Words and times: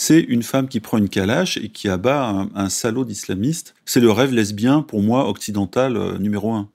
c'est 0.00 0.20
une 0.20 0.42
femme 0.42 0.66
qui 0.66 0.80
prend 0.80 0.96
une 0.96 1.10
calache 1.10 1.58
et 1.58 1.68
qui 1.68 1.86
abat 1.86 2.46
un, 2.54 2.68
salaud 2.70 3.04
d'islamiste. 3.04 3.74
C'est 3.84 4.00
le 4.00 4.10
rêve 4.10 4.32
lesbien, 4.32 4.80
pour 4.80 5.02
moi, 5.02 5.28
occidental 5.28 5.94
euh, 5.94 6.16
numéro 6.16 6.54
un. 6.54 6.68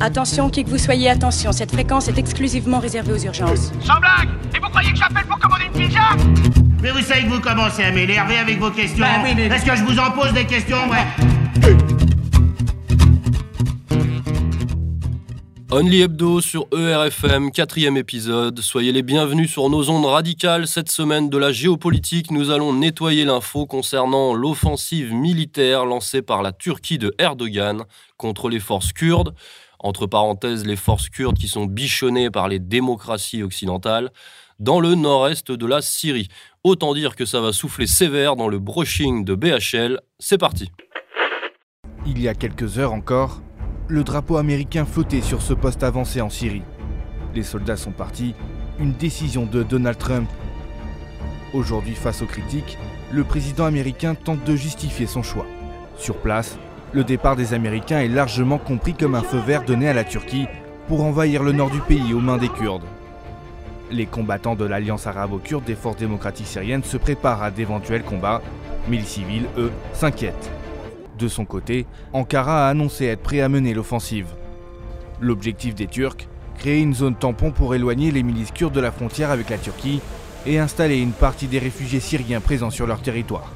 Attention, 0.00 0.50
qui 0.50 0.64
que 0.64 0.68
vous 0.68 0.78
soyez, 0.78 1.08
attention, 1.08 1.52
cette 1.52 1.70
fréquence 1.70 2.08
est 2.08 2.18
exclusivement 2.18 2.80
réservée 2.80 3.12
aux 3.12 3.24
urgences. 3.24 3.70
Sans 3.84 4.00
blague 4.00 4.30
Et 4.52 4.58
vous 4.58 4.68
croyez 4.68 4.90
que 4.90 4.98
j'appelle 4.98 5.26
pour 5.28 5.38
commander 5.38 5.66
une 5.72 5.86
pizza? 5.86 6.00
Mais 6.82 6.90
vous 6.90 7.02
savez 7.02 7.22
que 7.22 7.28
vous 7.28 7.40
commencez 7.40 7.84
à 7.84 7.92
m'énerver 7.92 8.38
avec 8.38 8.58
vos 8.58 8.72
questions. 8.72 9.04
Bah 9.04 9.28
Est-ce 9.28 9.64
que 9.64 9.76
je 9.76 9.84
vous 9.84 9.98
en 10.00 10.10
pose 10.10 10.32
des 10.32 10.44
questions, 10.44 10.90
ouais? 10.90 11.91
Only 15.74 16.02
Hebdo 16.02 16.42
sur 16.42 16.66
ERFM, 16.70 17.50
quatrième 17.50 17.96
épisode. 17.96 18.60
Soyez 18.60 18.92
les 18.92 19.02
bienvenus 19.02 19.50
sur 19.50 19.70
nos 19.70 19.88
ondes 19.88 20.04
radicales. 20.04 20.66
Cette 20.66 20.90
semaine 20.90 21.30
de 21.30 21.38
la 21.38 21.50
géopolitique, 21.50 22.30
nous 22.30 22.50
allons 22.50 22.74
nettoyer 22.74 23.24
l'info 23.24 23.64
concernant 23.64 24.34
l'offensive 24.34 25.14
militaire 25.14 25.86
lancée 25.86 26.20
par 26.20 26.42
la 26.42 26.52
Turquie 26.52 26.98
de 26.98 27.14
Erdogan 27.18 27.84
contre 28.18 28.50
les 28.50 28.60
forces 28.60 28.92
kurdes. 28.92 29.34
Entre 29.78 30.06
parenthèses, 30.06 30.66
les 30.66 30.76
forces 30.76 31.08
kurdes 31.08 31.38
qui 31.38 31.48
sont 31.48 31.64
bichonnées 31.64 32.30
par 32.30 32.48
les 32.48 32.58
démocraties 32.58 33.42
occidentales 33.42 34.10
dans 34.58 34.78
le 34.78 34.94
nord-est 34.94 35.52
de 35.52 35.66
la 35.66 35.80
Syrie. 35.80 36.28
Autant 36.64 36.92
dire 36.92 37.16
que 37.16 37.24
ça 37.24 37.40
va 37.40 37.54
souffler 37.54 37.86
sévère 37.86 38.36
dans 38.36 38.48
le 38.48 38.58
brushing 38.58 39.24
de 39.24 39.34
BHL. 39.34 40.00
C'est 40.18 40.36
parti. 40.36 40.70
Il 42.04 42.20
y 42.20 42.28
a 42.28 42.34
quelques 42.34 42.78
heures 42.78 42.92
encore, 42.92 43.40
le 43.88 44.04
drapeau 44.04 44.36
américain 44.36 44.84
flottait 44.84 45.20
sur 45.20 45.42
ce 45.42 45.54
poste 45.54 45.82
avancé 45.82 46.20
en 46.20 46.30
Syrie. 46.30 46.62
Les 47.34 47.42
soldats 47.42 47.76
sont 47.76 47.90
partis, 47.90 48.34
une 48.78 48.92
décision 48.92 49.44
de 49.44 49.62
Donald 49.62 49.98
Trump. 49.98 50.28
Aujourd'hui, 51.52 51.94
face 51.94 52.22
aux 52.22 52.26
critiques, 52.26 52.78
le 53.12 53.24
président 53.24 53.64
américain 53.64 54.14
tente 54.14 54.44
de 54.44 54.56
justifier 54.56 55.06
son 55.06 55.22
choix. 55.22 55.46
Sur 55.96 56.16
place, 56.16 56.58
le 56.92 57.04
départ 57.04 57.36
des 57.36 57.54
Américains 57.54 58.00
est 58.00 58.08
largement 58.08 58.58
compris 58.58 58.94
comme 58.94 59.14
un 59.14 59.22
feu 59.22 59.38
vert 59.38 59.64
donné 59.64 59.88
à 59.88 59.94
la 59.94 60.04
Turquie 60.04 60.46
pour 60.88 61.04
envahir 61.04 61.42
le 61.42 61.52
nord 61.52 61.70
du 61.70 61.80
pays 61.80 62.14
aux 62.14 62.20
mains 62.20 62.38
des 62.38 62.48
Kurdes. 62.48 62.84
Les 63.90 64.06
combattants 64.06 64.54
de 64.54 64.64
l'Alliance 64.64 65.06
arabo-kurde 65.06 65.64
des 65.64 65.74
forces 65.74 65.98
démocratiques 65.98 66.46
syriennes 66.46 66.84
se 66.84 66.96
préparent 66.96 67.42
à 67.42 67.50
d'éventuels 67.50 68.04
combats, 68.04 68.40
mais 68.88 68.96
les 68.96 69.04
civils, 69.04 69.46
eux, 69.58 69.70
s'inquiètent. 69.92 70.50
De 71.22 71.28
son 71.28 71.44
côté, 71.44 71.86
Ankara 72.12 72.66
a 72.66 72.70
annoncé 72.70 73.04
être 73.04 73.22
prêt 73.22 73.42
à 73.42 73.48
mener 73.48 73.74
l'offensive. 73.74 74.26
L'objectif 75.20 75.72
des 75.76 75.86
Turcs 75.86 76.26
Créer 76.58 76.80
une 76.80 76.94
zone 76.94 77.14
tampon 77.14 77.52
pour 77.52 77.76
éloigner 77.76 78.10
les 78.10 78.24
milices 78.24 78.50
kurdes 78.50 78.74
de 78.74 78.80
la 78.80 78.90
frontière 78.90 79.30
avec 79.30 79.48
la 79.48 79.56
Turquie 79.56 80.00
et 80.46 80.58
installer 80.58 80.98
une 80.98 81.12
partie 81.12 81.46
des 81.46 81.60
réfugiés 81.60 82.00
syriens 82.00 82.40
présents 82.40 82.70
sur 82.70 82.88
leur 82.88 83.02
territoire. 83.02 83.52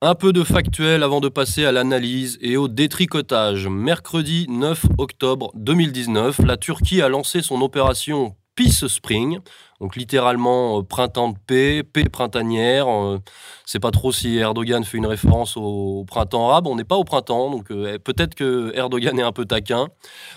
Un 0.00 0.16
peu 0.16 0.32
de 0.32 0.42
factuel 0.42 1.04
avant 1.04 1.20
de 1.20 1.28
passer 1.28 1.64
à 1.64 1.70
l'analyse 1.70 2.38
et 2.40 2.56
au 2.56 2.66
détricotage. 2.66 3.68
Mercredi 3.68 4.46
9 4.48 4.86
octobre 4.98 5.52
2019, 5.54 6.40
la 6.44 6.56
Turquie 6.56 7.02
a 7.02 7.08
lancé 7.08 7.40
son 7.40 7.62
opération 7.62 8.34
Peace 8.54 8.86
Spring, 8.86 9.38
donc 9.80 9.96
littéralement 9.96 10.78
euh, 10.78 10.82
printemps 10.82 11.30
de 11.30 11.38
paix, 11.46 11.82
paix 11.82 12.04
printanière. 12.04 12.86
Euh, 12.86 13.18
c'est 13.64 13.80
pas 13.80 13.90
trop 13.90 14.12
si 14.12 14.36
Erdogan 14.36 14.84
fait 14.84 14.98
une 14.98 15.06
référence 15.06 15.56
au, 15.56 16.04
printemps 16.06 16.50
arabe. 16.50 16.66
On 16.66 16.76
n'est 16.76 16.84
pas 16.84 16.96
au 16.96 17.04
printemps, 17.04 17.50
donc 17.50 17.70
euh, 17.70 17.98
peut-être 17.98 18.34
que 18.34 18.72
Erdogan 18.74 19.18
est 19.18 19.22
un 19.22 19.32
peu 19.32 19.46
taquin. 19.46 19.88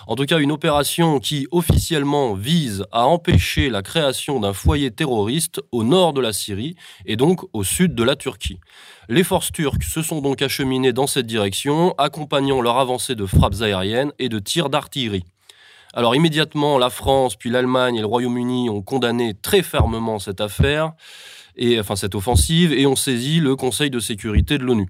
En 0.07 0.15
tout 0.15 0.25
cas, 0.25 0.39
une 0.39 0.53
opération 0.53 1.19
qui 1.19 1.45
officiellement 1.51 2.33
vise 2.33 2.85
à 2.93 3.05
empêcher 3.05 3.69
la 3.69 3.81
création 3.81 4.39
d'un 4.39 4.53
foyer 4.53 4.91
terroriste 4.91 5.61
au 5.73 5.83
nord 5.83 6.13
de 6.13 6.21
la 6.21 6.31
Syrie 6.31 6.75
et 7.05 7.17
donc 7.17 7.41
au 7.51 7.65
sud 7.65 7.95
de 7.95 8.03
la 8.03 8.15
Turquie. 8.15 8.59
Les 9.09 9.25
forces 9.25 9.51
turques 9.51 9.83
se 9.83 10.01
sont 10.01 10.21
donc 10.21 10.41
acheminées 10.41 10.93
dans 10.93 11.07
cette 11.07 11.27
direction, 11.27 11.93
accompagnant 11.97 12.61
leur 12.61 12.77
avancée 12.77 13.15
de 13.15 13.25
frappes 13.25 13.61
aériennes 13.61 14.13
et 14.19 14.29
de 14.29 14.39
tirs 14.39 14.69
d'artillerie. 14.69 15.25
Alors 15.97 16.13
immédiatement, 16.13 16.77
la 16.77 16.89
France, 16.89 17.37
puis 17.37 17.49
l'Allemagne 17.49 17.95
et 17.95 18.01
le 18.01 18.05
Royaume-Uni 18.05 18.69
ont 18.69 18.81
condamné 18.81 19.33
très 19.33 19.61
fermement 19.61 20.19
cette 20.19 20.41
affaire 20.41 20.91
et 21.55 21.79
enfin 21.79 21.95
cette 21.95 22.15
offensive 22.15 22.73
et 22.73 22.85
ont 22.85 22.97
saisi 22.97 23.39
le 23.39 23.55
Conseil 23.55 23.89
de 23.89 24.01
sécurité 24.01 24.57
de 24.57 24.63
l'ONU. 24.63 24.89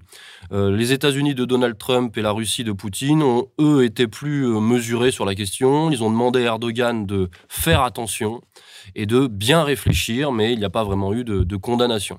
Euh, 0.52 0.76
les 0.76 0.92
États-Unis 0.92 1.34
de 1.34 1.44
Donald 1.44 1.76
Trump 1.78 2.16
et 2.16 2.22
la 2.22 2.30
Russie 2.32 2.64
de 2.64 2.72
Poutine 2.72 3.22
ont 3.22 3.48
eux 3.60 3.84
été 3.84 4.06
plus 4.06 4.46
euh, 4.46 4.60
mesurés 4.60 5.10
sur 5.10 5.24
la 5.24 5.34
question. 5.34 5.90
Ils 5.90 6.02
ont 6.02 6.10
demandé 6.10 6.40
à 6.40 6.46
Erdogan 6.46 7.06
de 7.06 7.30
faire 7.48 7.82
attention 7.82 8.40
et 8.94 9.06
de 9.06 9.26
bien 9.26 9.64
réfléchir, 9.64 10.30
mais 10.30 10.52
il 10.52 10.58
n'y 10.58 10.64
a 10.64 10.70
pas 10.70 10.84
vraiment 10.84 11.12
eu 11.12 11.24
de, 11.24 11.56
condamnation. 11.56 12.18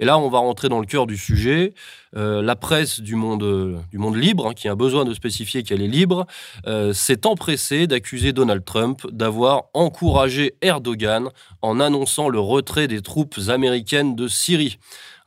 Et 0.00 0.04
là, 0.04 0.18
on 0.18 0.28
va 0.28 0.38
rentrer 0.38 0.68
dans 0.68 0.80
le 0.80 0.86
cœur 0.86 1.06
du 1.06 1.16
sujet. 1.16 1.74
Euh, 2.16 2.42
la 2.42 2.56
presse 2.56 3.00
du 3.00 3.14
monde, 3.14 3.84
du 3.90 3.98
monde 3.98 4.16
libre, 4.16 4.48
hein, 4.48 4.54
qui 4.54 4.66
a 4.68 4.74
besoin 4.74 5.04
de 5.04 5.14
spécifier 5.14 5.62
qu'elle 5.62 5.82
est 5.82 5.88
libre, 5.88 6.26
s'est 6.92 7.26
empressée 7.26 7.86
d'accuser 7.86 8.32
Donald 8.32 8.64
Trump 8.64 9.06
d'avoir 9.12 9.64
encouragé 9.74 10.56
Erdogan 10.62 11.28
en 11.62 11.78
annonçant 11.78 12.28
le 12.28 12.40
retrait 12.40 12.88
des 12.88 13.02
troupes 13.02 13.38
américaines 13.48 14.16
de 14.16 14.26
Syrie. 14.26 14.78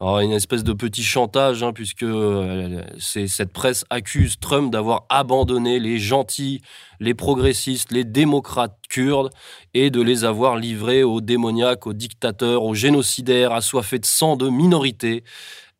Alors, 0.02 0.20
une 0.22 0.32
espèce 0.32 0.64
de 0.64 0.74
petit 0.74 1.04
chantage, 1.04 1.62
hein, 1.62 1.74
puisque 1.74 2.02
euh, 2.02 2.82
cette 2.98 3.54
presse 3.54 3.86
accuse 3.92 4.40
Trump 4.40 4.72
d'avoir 4.72 5.06
abandonné 5.10 5.80
les 5.80 6.00
gentils, 6.00 6.64
les 7.00 7.14
progressistes, 7.14 7.92
les 7.92 8.04
démocrates 8.04 8.76
kurdes, 8.90 9.30
et 9.76 9.92
de 9.92 10.02
les 10.02 10.24
avoir 10.24 10.58
livrés 10.58 11.04
aux 11.04 11.22
démoniaques, 11.22 11.86
aux 11.86 11.94
dictateurs, 11.94 12.64
aux 12.64 12.74
génocidaires, 12.74 13.52
assoiffés 13.52 14.00
de 14.00 14.06
sang 14.06 14.38
de 14.38 14.50
minorité, 14.50 15.24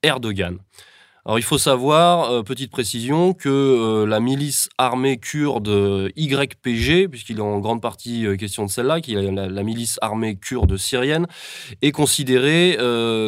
Erdogan. 0.04 0.60
Alors 1.24 1.38
il 1.38 1.44
faut 1.44 1.60
savoir, 1.60 2.32
euh, 2.32 2.42
petite 2.42 2.72
précision, 2.72 3.34
que 3.34 3.48
euh, 3.48 4.08
la 4.08 4.20
milice 4.20 4.70
armée 4.80 5.18
kurde 5.18 5.68
euh, 5.68 6.10
YPG, 6.16 7.10
puisqu'il 7.10 7.38
est 7.38 7.42
en 7.42 7.60
grande 7.60 7.80
partie 7.80 8.26
question 8.40 8.66
de 8.66 8.72
celle-là, 8.72 9.02
qui 9.02 9.14
est 9.14 9.32
la, 9.32 9.64
milice 9.64 10.00
armée 10.02 10.36
kurde 10.36 10.78
syrienne, 10.78 11.28
est 11.84 11.92
considérée 11.92 12.78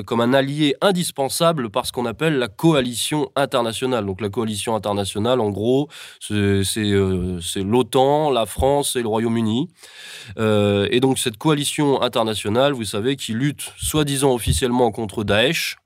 comme 0.06 0.22
un 0.22 0.34
allié 0.34 0.76
indispensable 0.82 1.70
par 1.70 1.86
ce 1.86 1.92
qu'on 1.92 2.06
appelle 2.06 2.38
la 2.38 2.48
coalition 2.48 3.30
internationale. 3.36 4.06
Donc 4.06 4.22
la 4.22 4.30
coalition 4.30 4.76
internationale, 4.76 5.40
en 5.40 5.50
gros, 5.50 5.90
c'est 6.20 7.62
l'OTAN, 7.64 8.32
la 8.32 8.46
France 8.46 8.96
et 8.96 9.02
le 9.02 9.08
Royaume-Uni. 9.08 9.70
et 10.40 11.00
donc 11.00 11.20
cette 11.20 11.38
coalition 11.38 12.02
internationale, 12.02 12.74
vous 12.74 12.86
savez, 12.86 13.16
qui 13.16 13.34
lutte 13.34 13.74
soi-disant 13.78 14.34
officiellement 14.34 14.92
contre 14.92 15.24
Daesh, 15.24 15.78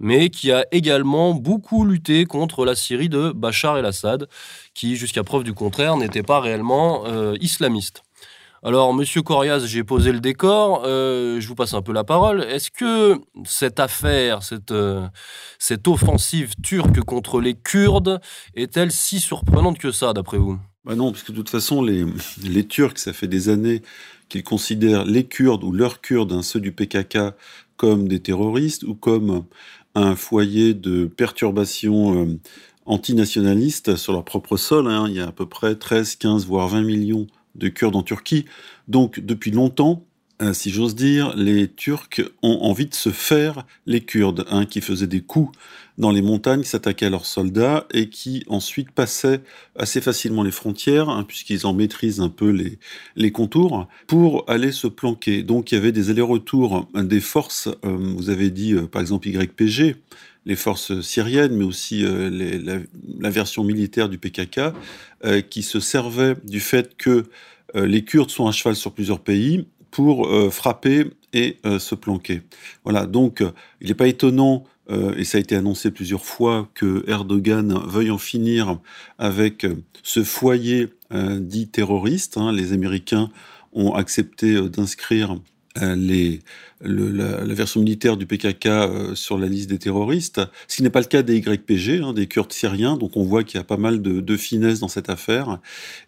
mais 0.00 0.30
qui 0.30 0.52
a 0.52 0.66
également 0.72 1.34
beaucoup 1.34 1.84
lutté 1.84 2.24
contre 2.24 2.64
la 2.64 2.74
Syrie 2.74 3.08
de 3.08 3.32
Bachar 3.32 3.78
el-Assad, 3.78 4.28
qui, 4.74 4.96
jusqu'à 4.96 5.24
preuve 5.24 5.44
du 5.44 5.54
contraire, 5.54 5.96
n'était 5.96 6.22
pas 6.22 6.40
réellement 6.40 7.04
euh, 7.06 7.36
islamiste. 7.40 8.02
Alors, 8.64 8.92
Monsieur 8.92 9.22
Corias, 9.22 9.60
j'ai 9.66 9.84
posé 9.84 10.10
le 10.10 10.18
décor. 10.18 10.82
Euh, 10.84 11.40
je 11.40 11.46
vous 11.46 11.54
passe 11.54 11.74
un 11.74 11.82
peu 11.82 11.92
la 11.92 12.02
parole. 12.02 12.42
Est-ce 12.42 12.72
que 12.72 13.20
cette 13.44 13.78
affaire, 13.78 14.42
cette, 14.42 14.72
euh, 14.72 15.06
cette 15.60 15.86
offensive 15.86 16.54
turque 16.62 17.00
contre 17.00 17.40
les 17.40 17.54
Kurdes, 17.54 18.20
est-elle 18.54 18.90
si 18.90 19.20
surprenante 19.20 19.78
que 19.78 19.92
ça, 19.92 20.12
d'après 20.12 20.38
vous? 20.38 20.58
Bah 20.84 20.96
Non, 20.96 21.12
parce 21.12 21.22
que 21.22 21.30
de 21.30 21.36
toute 21.36 21.50
façon, 21.50 21.82
les, 21.82 22.04
les 22.42 22.66
Turcs, 22.66 22.98
ça 22.98 23.12
fait 23.12 23.28
des 23.28 23.48
années 23.48 23.82
qu'ils 24.28 24.44
considèrent 24.44 25.04
les 25.04 25.24
Kurdes 25.24 25.62
ou 25.62 25.70
leurs 25.70 26.00
Kurdes, 26.00 26.32
hein, 26.32 26.42
ceux 26.42 26.60
du 26.60 26.72
PKK, 26.72 27.18
comme 27.76 28.08
des 28.08 28.20
terroristes 28.20 28.82
ou 28.82 28.94
comme 28.94 29.44
un 29.94 30.16
foyer 30.16 30.74
de 30.74 31.06
perturbation 31.06 32.24
euh, 32.24 32.38
antinationaliste 32.86 33.96
sur 33.96 34.12
leur 34.12 34.24
propre 34.24 34.56
sol. 34.56 34.88
Hein. 34.88 35.06
Il 35.08 35.14
y 35.14 35.20
a 35.20 35.28
à 35.28 35.32
peu 35.32 35.46
près 35.46 35.74
13, 35.74 36.16
15, 36.16 36.46
voire 36.46 36.68
20 36.68 36.82
millions 36.82 37.26
de 37.54 37.68
Kurdes 37.68 37.96
en 37.96 38.02
Turquie. 38.02 38.44
Donc 38.86 39.20
depuis 39.20 39.50
longtemps, 39.50 40.04
si 40.52 40.70
j'ose 40.70 40.94
dire, 40.94 41.34
les 41.36 41.68
Turcs 41.68 42.22
ont 42.42 42.60
envie 42.62 42.86
de 42.86 42.94
se 42.94 43.10
faire 43.10 43.66
les 43.86 44.00
Kurdes, 44.00 44.44
hein, 44.50 44.66
qui 44.66 44.80
faisaient 44.80 45.08
des 45.08 45.20
coups 45.20 45.50
dans 45.98 46.12
les 46.12 46.22
montagnes, 46.22 46.62
s'attaquaient 46.62 47.06
à 47.06 47.10
leurs 47.10 47.26
soldats 47.26 47.86
et 47.92 48.08
qui 48.08 48.44
ensuite 48.46 48.92
passaient 48.92 49.40
assez 49.76 50.00
facilement 50.00 50.44
les 50.44 50.52
frontières, 50.52 51.08
hein, 51.08 51.24
puisqu'ils 51.26 51.66
en 51.66 51.74
maîtrisent 51.74 52.20
un 52.20 52.28
peu 52.28 52.50
les, 53.16 53.32
contours, 53.32 53.88
pour 54.06 54.44
aller 54.48 54.70
se 54.70 54.86
planquer. 54.86 55.42
Donc 55.42 55.72
il 55.72 55.74
y 55.74 55.78
avait 55.78 55.92
des 55.92 56.10
allers-retours 56.10 56.88
des 56.94 57.20
forces, 57.20 57.68
euh, 57.84 57.96
vous 57.98 58.30
avez 58.30 58.50
dit 58.50 58.74
euh, 58.74 58.86
par 58.86 59.02
exemple 59.02 59.28
YPG, 59.28 59.96
les 60.46 60.56
forces 60.56 61.00
syriennes, 61.00 61.56
mais 61.56 61.64
aussi 61.64 62.00
la, 62.00 62.78
la, 63.20 63.30
version 63.30 63.64
militaire 63.64 64.08
du 64.08 64.16
PKK, 64.16 64.72
qui 65.50 65.62
se 65.62 65.78
servaient 65.78 66.36
du 66.42 66.60
fait 66.60 66.96
que 66.96 67.24
les 67.74 68.02
Kurdes 68.02 68.30
sont 68.30 68.46
à 68.46 68.52
cheval 68.52 68.74
sur 68.74 68.92
plusieurs 68.92 69.20
pays 69.20 69.66
pour 69.90 70.26
euh, 70.26 70.50
frapper 70.50 71.10
et 71.32 71.58
euh, 71.66 71.78
se 71.78 71.94
planquer. 71.94 72.42
Voilà, 72.84 73.06
donc 73.06 73.40
euh, 73.40 73.50
il 73.80 73.88
n'est 73.88 73.94
pas 73.94 74.08
étonnant, 74.08 74.64
et 75.18 75.24
ça 75.24 75.36
a 75.36 75.40
été 75.42 75.54
annoncé 75.54 75.90
plusieurs 75.90 76.24
fois, 76.24 76.66
que 76.72 77.04
Erdogan 77.06 77.78
veuille 77.86 78.10
en 78.10 78.16
finir 78.16 78.78
avec 79.18 79.66
ce 80.02 80.24
foyer 80.24 80.88
dit 81.12 81.68
terroriste. 81.68 82.38
Hein. 82.38 82.52
Les 82.52 82.72
Américains 82.72 83.28
ont 83.74 83.92
accepté 83.92 84.58
d'inscrire 84.70 85.36
les 85.80 86.40
la, 86.80 87.54
version 87.54 87.80
militaire 87.80 88.16
du 88.16 88.26
PKK 88.26 88.66
euh, 88.66 89.14
sur 89.14 89.38
la 89.38 89.46
liste 89.46 89.68
des 89.68 89.78
terroristes, 89.78 90.40
ce 90.68 90.76
qui 90.76 90.82
n'est 90.82 90.90
pas 90.90 91.00
le 91.00 91.06
cas 91.06 91.22
des 91.22 91.38
YPG, 91.38 92.02
hein, 92.02 92.12
des 92.12 92.26
Kurdes 92.26 92.52
syriens, 92.52 92.96
donc 92.96 93.16
on 93.16 93.24
voit 93.24 93.44
qu'il 93.44 93.58
y 93.58 93.60
a 93.60 93.64
pas 93.64 93.76
mal 93.76 94.00
de, 94.02 94.36
finesse 94.36 94.80
dans 94.80 94.88
cette 94.88 95.10
affaire, 95.10 95.58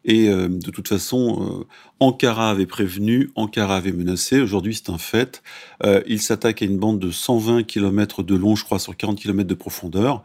et 0.05 0.29
euh, 0.29 0.49
de 0.49 0.71
toute 0.71 0.87
façon, 0.87 1.67
Ankara 1.99 2.51
avait 2.51 2.67
prévenu, 2.67 3.31
Ankara 3.35 3.77
avait 3.77 3.93
menacé, 3.93 4.41
aujourd'hui 4.41 4.75
c'est 4.75 4.91
un 4.91 4.99
fait, 4.99 5.43
il 6.07 6.21
s'attaque 6.21 6.63
à 6.63 6.65
une 6.65 6.79
bande 6.79 6.99
de 6.99 7.11
120 7.11 7.65
km 7.65 8.23
de 8.23 8.35
long, 8.37 8.55
je 8.55 8.65
crois, 8.65 8.79
sur 8.79 8.97
40 8.97 9.19
km 9.19 9.49
de 9.49 9.55
profondeur, 9.55 10.23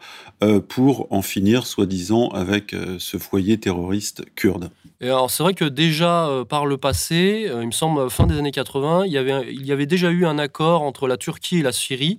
pour 0.67 1.07
en 1.11 1.21
finir, 1.21 1.65
soi-disant, 1.65 2.29
avec 2.29 2.75
ce 2.99 3.17
foyer 3.17 3.57
terroriste 3.57 4.23
kurde. 4.35 4.69
Et 5.01 5.07
alors 5.07 5.31
c'est 5.31 5.43
vrai 5.43 5.53
que 5.53 5.65
déjà 5.65 6.29
par 6.47 6.65
le 6.65 6.77
passé, 6.77 7.49
il 7.49 7.67
me 7.67 7.71
semble 7.71 8.09
fin 8.09 8.27
des 8.27 8.37
années 8.37 8.51
80, 8.51 9.05
il 9.05 9.11
y 9.11 9.17
avait, 9.17 9.34
il 9.43 9.65
y 9.65 9.71
avait 9.71 9.85
déjà 9.85 10.09
eu 10.11 10.25
un 10.25 10.37
accord 10.37 10.81
entre 10.81 11.07
la 11.07 11.17
Turquie 11.17 11.59
et 11.59 11.61
la 11.61 11.71
Syrie 11.71 12.17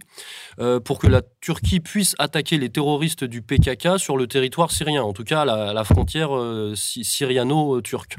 euh, 0.59 0.81
pour 0.81 0.99
que 0.99 1.07
la 1.07 1.23
Turquie 1.41 1.81
puisse 1.81 2.15
attaquer 2.19 2.59
les 2.59 2.71
terroristes 2.71 3.25
du 3.25 3.43
PKK 3.43 3.99
sur 3.99 4.17
le 4.17 4.27
territoire 4.27 4.71
syrien, 4.71 5.03
en 5.03 5.13
tout 5.13 5.25
cas 5.25 5.45
la, 5.45 5.73
la 5.73 5.85
frontière 5.85 6.37
euh, 6.37 6.75
syriano-turque. 6.75 8.17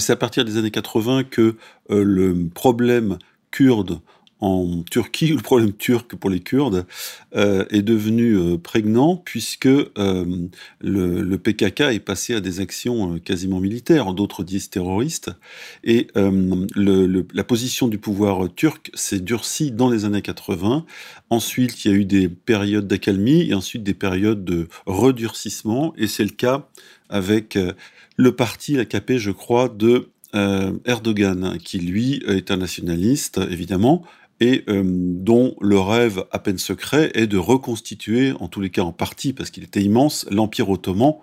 C'est 0.00 0.12
à 0.12 0.16
partir 0.16 0.44
des 0.44 0.58
années 0.58 0.70
80 0.70 1.24
que 1.24 1.56
euh, 1.90 2.02
le 2.04 2.48
problème 2.54 3.18
kurde 3.50 4.00
en 4.40 4.82
Turquie, 4.88 5.28
le 5.28 5.42
problème 5.42 5.72
turc 5.72 6.14
pour 6.14 6.30
les 6.30 6.40
Kurdes 6.40 6.86
euh, 7.34 7.64
est 7.70 7.82
devenu 7.82 8.36
euh, 8.36 8.56
prégnant 8.56 9.16
puisque 9.16 9.66
euh, 9.66 10.48
le, 10.80 11.36
PKK 11.36 11.80
est 11.80 12.04
passé 12.04 12.34
à 12.34 12.40
des 12.40 12.60
actions 12.60 13.18
quasiment 13.18 13.58
militaires, 13.58 14.12
d'autres 14.12 14.44
disent 14.44 14.70
terroristes, 14.70 15.30
et 15.82 16.08
la 16.14 17.44
position 17.44 17.88
du 17.88 17.98
pouvoir 17.98 18.52
turc 18.54 18.90
s'est 18.94 19.20
durcie 19.20 19.70
dans 19.70 19.88
les 19.88 20.04
années 20.04 20.22
80. 20.22 20.84
Ensuite, 21.30 21.84
il 21.84 21.90
y 21.90 21.94
a 21.94 21.96
eu 21.96 22.04
des 22.04 22.28
périodes 22.28 22.86
d'accalmie 22.86 23.48
et 23.48 23.54
ensuite 23.54 23.82
des 23.82 23.94
périodes 23.94 24.44
de 24.44 24.68
redurcissement, 24.86 25.94
et 25.96 26.06
c'est 26.06 26.24
le 26.24 26.30
cas 26.30 26.68
avec 27.08 27.58
le 28.16 28.32
parti 28.32 28.78
AKP, 28.78 29.18
je 29.18 29.30
crois, 29.30 29.68
de 29.68 30.08
Erdogan, 30.34 31.58
qui 31.64 31.78
lui 31.78 32.22
est 32.26 32.50
un 32.50 32.56
nationaliste, 32.56 33.40
évidemment, 33.50 34.04
et 34.40 34.64
euh, 34.68 34.82
dont 34.84 35.56
le 35.60 35.78
rêve 35.78 36.24
à 36.30 36.38
peine 36.38 36.58
secret 36.58 37.10
est 37.14 37.26
de 37.26 37.38
reconstituer, 37.38 38.32
en 38.40 38.48
tous 38.48 38.60
les 38.60 38.70
cas 38.70 38.82
en 38.82 38.92
partie, 38.92 39.32
parce 39.32 39.50
qu'il 39.50 39.64
était 39.64 39.82
immense, 39.82 40.26
l'Empire 40.30 40.70
ottoman 40.70 41.14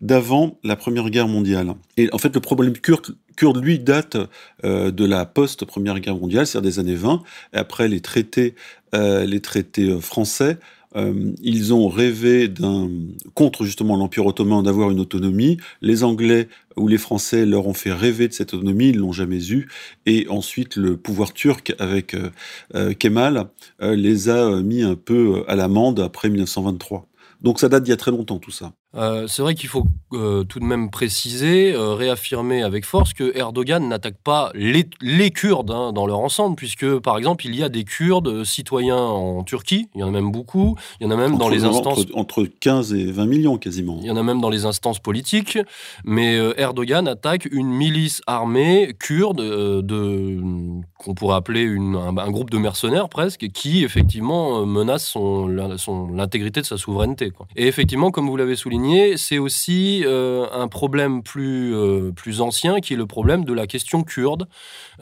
d'avant 0.00 0.58
la 0.64 0.76
Première 0.76 1.10
Guerre 1.10 1.28
mondiale. 1.28 1.74
Et 1.96 2.08
en 2.12 2.18
fait, 2.18 2.34
le 2.34 2.40
problème 2.40 2.74
kurde, 2.74 3.64
lui, 3.64 3.78
date 3.78 4.16
euh, 4.64 4.90
de 4.90 5.04
la 5.04 5.26
post-Première 5.26 6.00
Guerre 6.00 6.16
mondiale, 6.16 6.46
c'est-à-dire 6.46 6.70
des 6.70 6.78
années 6.78 6.94
20, 6.94 7.22
et 7.52 7.56
après 7.56 7.88
les 7.88 8.00
traités, 8.00 8.54
euh, 8.94 9.24
les 9.24 9.40
traités 9.40 10.00
français 10.00 10.58
euh, 10.96 11.32
ils 11.42 11.74
ont 11.74 11.88
rêvé 11.88 12.48
d'un 12.48 12.90
contre 13.34 13.64
justement 13.64 13.96
l'Empire 13.96 14.26
ottoman 14.26 14.62
d'avoir 14.62 14.90
une 14.90 15.00
autonomie. 15.00 15.58
Les 15.82 16.04
Anglais 16.04 16.48
ou 16.76 16.88
les 16.88 16.98
Français 16.98 17.46
leur 17.46 17.66
ont 17.66 17.74
fait 17.74 17.92
rêver 17.92 18.28
de 18.28 18.32
cette 18.32 18.54
autonomie, 18.54 18.88
ils 18.88 18.98
l'ont 18.98 19.12
jamais 19.12 19.50
eu. 19.50 19.68
Et 20.06 20.26
ensuite, 20.28 20.76
le 20.76 20.96
pouvoir 20.96 21.32
turc 21.32 21.74
avec 21.78 22.14
euh, 22.14 22.30
euh, 22.74 22.92
Kemal 22.94 23.48
les 23.80 24.28
a 24.28 24.60
mis 24.62 24.82
un 24.82 24.94
peu 24.94 25.44
à 25.48 25.56
l'amende 25.56 26.00
après 26.00 26.28
1923. 26.28 27.06
Donc 27.42 27.60
ça 27.60 27.68
date 27.68 27.82
d'il 27.84 27.90
y 27.90 27.94
a 27.94 27.96
très 27.96 28.10
longtemps 28.10 28.38
tout 28.38 28.50
ça. 28.50 28.72
Euh, 28.96 29.26
c'est 29.26 29.42
vrai 29.42 29.54
qu'il 29.54 29.68
faut 29.68 29.86
euh, 30.12 30.44
tout 30.44 30.60
de 30.60 30.64
même 30.64 30.90
préciser, 30.90 31.72
euh, 31.72 31.94
réaffirmer 31.94 32.62
avec 32.62 32.84
force 32.84 33.12
que 33.12 33.36
Erdogan 33.36 33.88
n'attaque 33.88 34.16
pas 34.22 34.52
les, 34.54 34.84
Kurdes 35.30 35.72
hein, 35.72 35.92
dans 35.92 36.06
leur 36.06 36.20
ensemble, 36.20 36.54
puisque 36.54 36.98
par 36.98 37.18
exemple 37.18 37.46
il 37.46 37.56
y 37.56 37.62
a 37.62 37.68
des 37.68 37.84
Kurdes 37.84 38.44
citoyens 38.44 38.96
en 38.96 39.42
Turquie, 39.42 39.88
il 39.94 40.00
y 40.00 40.04
en 40.04 40.08
a 40.08 40.10
même 40.12 40.30
beaucoup, 40.30 40.76
il 41.00 41.04
y 41.04 41.06
en 41.06 41.10
a 41.10 41.16
même 41.16 41.38
dans 41.38 41.48
les 41.48 41.64
instances... 41.64 42.06
Entre, 42.14 42.44
15 42.44 42.94
et 42.94 43.10
20 43.10 43.26
millions 43.26 43.58
quasiment. 43.58 43.98
Il 44.00 44.06
y 44.06 44.10
en 44.10 44.16
a 44.16 44.22
même 44.22 44.40
dans 44.40 44.50
les 44.50 44.64
instances 44.64 44.98
politiques, 44.98 45.58
mais 46.04 46.36
Erdogan 46.56 47.08
attaque 47.08 47.48
une 47.50 47.68
milice 47.68 48.22
armée 48.26 48.94
kurde 48.98 49.38
de 49.38 50.40
qu'on 50.98 51.14
pourrait 51.14 51.36
appeler 51.36 51.66
un, 51.66 52.30
groupe 52.30 52.50
de 52.50 52.58
mercenaires 52.58 53.08
presque, 53.08 53.48
qui 53.48 53.84
effectivement 53.84 54.64
menace 54.64 55.06
son, 55.06 55.46
l'intégrité 55.46 56.60
de 56.60 56.66
sa 56.66 56.78
souveraineté. 56.78 57.32
Et 57.56 57.66
effectivement, 57.66 58.10
comme 58.10 58.28
vous 58.28 58.36
l'avez 58.36 58.56
souligné, 58.56 58.83
c'est 59.16 59.38
aussi 59.38 60.02
euh, 60.04 60.46
un 60.52 60.68
problème 60.68 61.22
plus, 61.22 61.74
euh, 61.74 62.12
plus 62.12 62.40
ancien 62.40 62.80
qui 62.80 62.94
est 62.94 62.96
le 62.96 63.06
problème 63.06 63.44
de 63.44 63.52
la 63.52 63.66
question 63.66 64.02
kurde, 64.02 64.46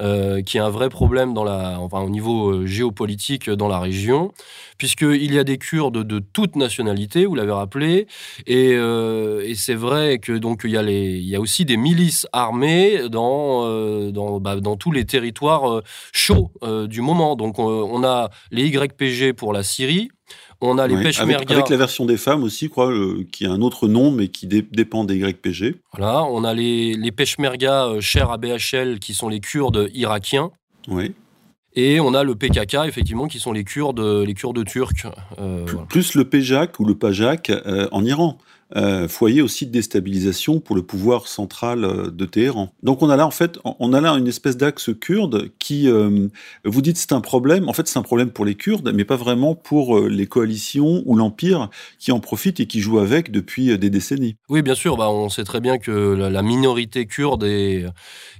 euh, 0.00 0.42
qui 0.42 0.56
est 0.56 0.60
un 0.60 0.70
vrai 0.70 0.88
problème 0.88 1.34
au 1.36 2.10
niveau 2.10 2.66
géopolitique 2.66 3.50
dans 3.50 3.68
la 3.68 3.78
région, 3.78 4.32
puisqu'il 4.78 5.32
y 5.32 5.38
a 5.38 5.44
des 5.44 5.58
Kurdes 5.58 6.04
de 6.04 6.18
toute 6.18 6.56
nationalité, 6.56 7.26
vous 7.26 7.34
l'avez 7.34 7.52
rappelé, 7.52 8.06
et, 8.46 8.72
c'est 9.54 9.74
vrai 9.74 10.18
que 10.18 10.32
donc 10.32 10.62
il 10.64 10.70
y, 10.70 11.36
a 11.36 11.40
aussi 11.40 11.64
des 11.64 11.76
milices 11.76 12.26
armées 12.32 13.08
dans, 13.08 14.10
dans, 14.10 14.40
bah, 14.40 14.56
dans 14.56 14.76
tous 14.76 14.92
les 14.92 15.04
territoires 15.04 15.82
chauds 16.12 16.52
du 16.86 17.00
moment. 17.00 17.36
Donc 17.36 17.58
on 17.58 18.02
a 18.02 18.30
les 18.50 18.66
YPG 18.66 19.34
pour 19.34 19.52
la 19.52 19.62
Syrie, 19.62 20.08
on 20.62 20.78
a 20.78 20.86
les 20.86 20.94
avec, 20.96 21.50
avec, 21.50 21.68
la 21.68 21.76
version 21.76 22.06
des 22.06 22.16
femmes 22.16 22.44
aussi, 22.44 22.68
quoi, 22.68 22.92
qui 23.32 23.46
a 23.46 23.50
un 23.50 23.60
autre 23.60 23.88
nom, 23.88 24.12
mais 24.12 24.28
qui 24.28 24.46
dépend 24.46 25.04
des 25.04 25.16
YPG. 25.16 25.74
Voilà, 25.92 26.22
on 26.22 26.44
a 26.44 26.54
les, 26.54 26.94
les 26.94 27.10
Peshmerga 27.12 27.86
euh, 27.86 28.00
chers 28.00 28.30
à 28.30 28.38
BHL, 28.38 29.00
qui 29.00 29.12
sont 29.12 29.28
les 29.28 29.40
Kurdes 29.40 29.90
irakiens. 29.92 30.50
Oui. 30.88 31.12
Et 31.74 32.00
on 32.00 32.14
a 32.14 32.22
le 32.22 32.34
PKK, 32.34 32.86
effectivement, 32.86 33.26
qui 33.26 33.40
sont 33.40 33.52
les 33.52 33.64
Kurdes, 33.64 34.00
les 34.00 34.34
Kurdes 34.34 34.64
turcs. 34.64 35.06
Euh, 35.40 35.64
plus, 35.88 36.14
le 36.14 36.24
PJAK 36.24 36.78
ou 36.78 36.84
le 36.84 36.94
PAJAK 36.94 37.50
euh, 37.50 37.88
en 37.92 38.04
Iran. 38.04 38.38
Euh, 38.74 39.06
foyer 39.06 39.42
aussi 39.42 39.66
de 39.66 39.70
déstabilisation 39.70 40.58
pour 40.58 40.74
le 40.74 40.82
pouvoir 40.82 41.28
central 41.28 41.84
euh, 41.84 42.10
de 42.10 42.24
Téhéran. 42.24 42.72
Donc 42.82 43.02
on 43.02 43.10
a 43.10 43.16
là 43.16 43.26
en 43.26 43.30
fait, 43.30 43.58
on 43.64 43.92
a 43.92 44.00
là 44.00 44.12
une 44.12 44.28
espèce 44.28 44.56
d'axe 44.56 44.88
kurde 44.98 45.50
qui, 45.58 45.90
euh, 45.90 46.28
vous 46.64 46.80
dites 46.80 46.96
c'est 46.96 47.12
un 47.12 47.20
problème, 47.20 47.68
en 47.68 47.74
fait 47.74 47.86
c'est 47.86 47.98
un 47.98 48.02
problème 48.02 48.30
pour 48.30 48.46
les 48.46 48.54
Kurdes, 48.54 48.90
mais 48.94 49.04
pas 49.04 49.16
vraiment 49.16 49.54
pour 49.54 50.00
les 50.00 50.26
coalitions 50.26 51.02
ou 51.04 51.16
l'empire 51.16 51.68
qui 51.98 52.12
en 52.12 52.20
profite 52.20 52.60
et 52.60 52.66
qui 52.66 52.80
joue 52.80 52.98
avec 52.98 53.30
depuis 53.30 53.76
des 53.76 53.90
décennies. 53.90 54.36
Oui, 54.48 54.62
bien 54.62 54.74
sûr, 54.74 54.96
bah, 54.96 55.10
on 55.10 55.28
sait 55.28 55.44
très 55.44 55.60
bien 55.60 55.76
que 55.76 55.90
la, 55.90 56.42
minorité 56.42 57.06
kurde 57.06 57.44
est, 57.44 57.84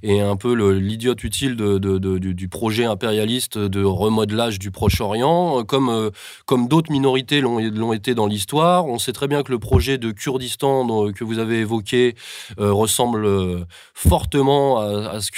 un 0.03 0.35
peu 0.35 0.53
l'idiote 0.71 1.23
utile 1.23 1.55
du, 1.55 2.49
projet 2.49 2.85
impérialiste 2.85 3.57
de 3.57 3.83
remodelage 3.83 4.59
du 4.59 4.71
Proche-Orient, 4.71 5.63
comme, 5.63 6.11
comme 6.45 6.67
d'autres 6.67 6.91
minorités 6.91 7.41
l'ont 7.41 7.93
été 7.93 8.15
dans 8.15 8.27
l'histoire. 8.27 8.87
On 8.87 8.97
sait 8.97 9.13
très 9.13 9.27
bien 9.27 9.43
que 9.43 9.51
le 9.51 9.59
projet 9.59 9.97
de 9.97 10.11
Kurdistan 10.23 11.11
que 11.11 11.23
vous 11.25 11.39
avez 11.39 11.59
évoqué 11.59 12.15
euh, 12.59 12.71
ressemble 12.71 13.25
euh, 13.25 13.65
fortement 13.93 14.79
à, 14.79 15.19
ce 15.19 15.31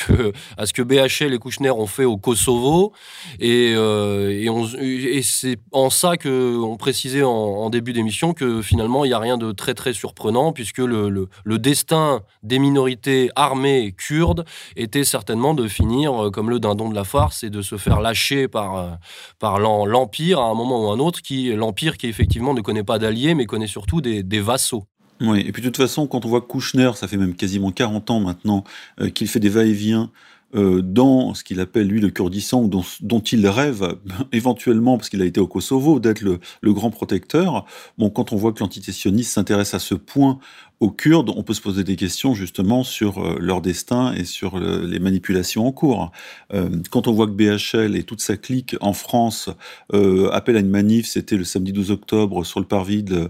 que, 0.74 0.82
BHL 0.82 1.34
et 1.34 1.39
Kouchner 1.39 1.72
ont 1.72 1.88
fait 1.88 2.06
au 2.06 2.18
Kosovo. 2.18 2.94
Et, 3.39 3.74
euh, 3.75 5.22
c'est 5.24 5.58
en 5.72 5.89
ça 5.89 6.18
qu'on 6.18 6.77
précisait 6.77 7.24
en, 7.24 7.70
début 7.70 7.94
d'émission 7.94 8.34
que 8.34 8.62
finalement, 8.62 9.06
il 9.06 9.08
n'y 9.08 9.13
a 9.13 9.20
rien 9.20 9.38
de 9.38 9.51
très 9.51 9.74
très 9.74 9.92
surprenant, 9.92 10.54
puisque 10.54 10.77
le, 10.77 11.27
destin 11.58 12.22
des 12.44 12.60
minorités 12.60 13.32
armées 13.36 13.96
kurdes 13.98 14.46
était 14.75 15.04
certainement 15.04 15.56
de 15.56 15.68
finir 15.68 16.30
comme 16.32 16.50
le 16.50 16.60
dindon 16.60 16.89
de 16.89 16.96
la 16.96 17.04
farce 17.04 17.44
et 17.44 17.50
de 17.50 17.62
se 17.62 17.77
faire 17.77 18.01
lâcher 18.01 18.48
par, 18.48 19.00
par 19.39 19.60
l'Empire 19.60 20.39
à 20.39 20.46
un 20.46 20.54
moment 20.54 20.86
ou 20.86 20.92
un 20.92 21.00
autre, 21.00 21.22
qui 21.22 21.51
l'Empire 21.56 21.98
qui 21.98 22.08
effectivement 22.08 22.54
ne 22.54 22.62
connaît 22.62 22.84
pas 22.84 23.00
d'alliés, 23.00 23.34
mais 23.34 23.46
connaît 23.46 23.68
surtout 23.68 24.01
des 24.01 24.39
vassaux. 24.39 24.75
Oui, 25.22 25.39
et 25.45 25.51
puis 25.51 25.62
de 25.62 25.67
toute 25.69 25.77
façon, 25.77 26.07
quand 26.07 26.25
on 26.25 26.29
voit 26.29 26.41
Kouchner, 26.41 26.91
ça 26.95 27.07
fait 27.07 27.17
même 27.17 27.36
quasiment 27.36 27.72
40 27.72 28.12
ans 28.12 28.19
maintenant, 28.19 28.63
euh, 29.00 29.10
qu'il 29.10 29.27
fait 29.27 29.39
des 29.39 29.50
va-et-vient 29.50 30.12
euh, 30.55 30.81
dans 30.81 31.34
ce 31.34 31.43
qu'il 31.43 31.60
appelle 31.60 31.88
lui 31.88 32.01
le 32.01 32.10
Kurdistan, 32.10 32.63
dont, 32.63 32.84
dont 33.01 33.19
il 33.19 33.48
rêve 33.48 33.98
éventuellement, 34.34 34.98
parce 34.98 35.10
qu'il 35.10 35.22
a 35.22 35.25
été 35.25 35.39
au 35.39 35.48
Kosovo, 35.48 36.00
d'être 36.00 36.22
le, 36.22 36.39
grand 36.74 36.91
protecteur. 36.91 37.65
Bon, 37.98 38.10
quand 38.10 38.34
on 38.34 38.36
voit 38.36 38.51
que 38.51 38.60
l'antitétionnisme 38.60 39.31
s'intéresse 39.31 39.74
à 39.74 39.79
ce 39.79 39.95
point 39.95 40.39
aux 40.82 40.91
Kurdes, 40.91 41.32
on 41.36 41.44
peut 41.44 41.53
se 41.53 41.62
poser 41.62 41.84
des 41.84 41.96
questions 41.96 42.34
justement 42.34 42.84
sur 42.84 43.20
euh, 43.24 43.38
leur 43.39 43.62
destin 43.62 44.13
et 44.13 44.25
sur 44.25 44.60
les 44.60 45.00
manipulations 45.00 45.65
en 45.65 45.72
cours. 45.72 46.12
Euh, 46.53 46.70
quand 46.91 47.08
on 47.08 47.13
voit 47.13 47.27
que 47.27 47.32
BHL 47.32 47.96
et 47.96 48.03
toute 48.03 48.22
sa 48.22 48.36
clique 48.36 48.75
en 48.82 48.94
France 48.94 49.50
euh, 49.94 50.29
appellent 50.32 50.58
à 50.58 50.60
une 50.60 50.70
manif, 50.70 51.08
c'était 51.08 51.38
le 51.38 51.46
samedi 51.46 51.72
12 51.72 51.91
octobre 51.91 52.44
sur 52.44 52.60
le 52.60 52.65
parvis, 52.65 53.03
de, 53.03 53.29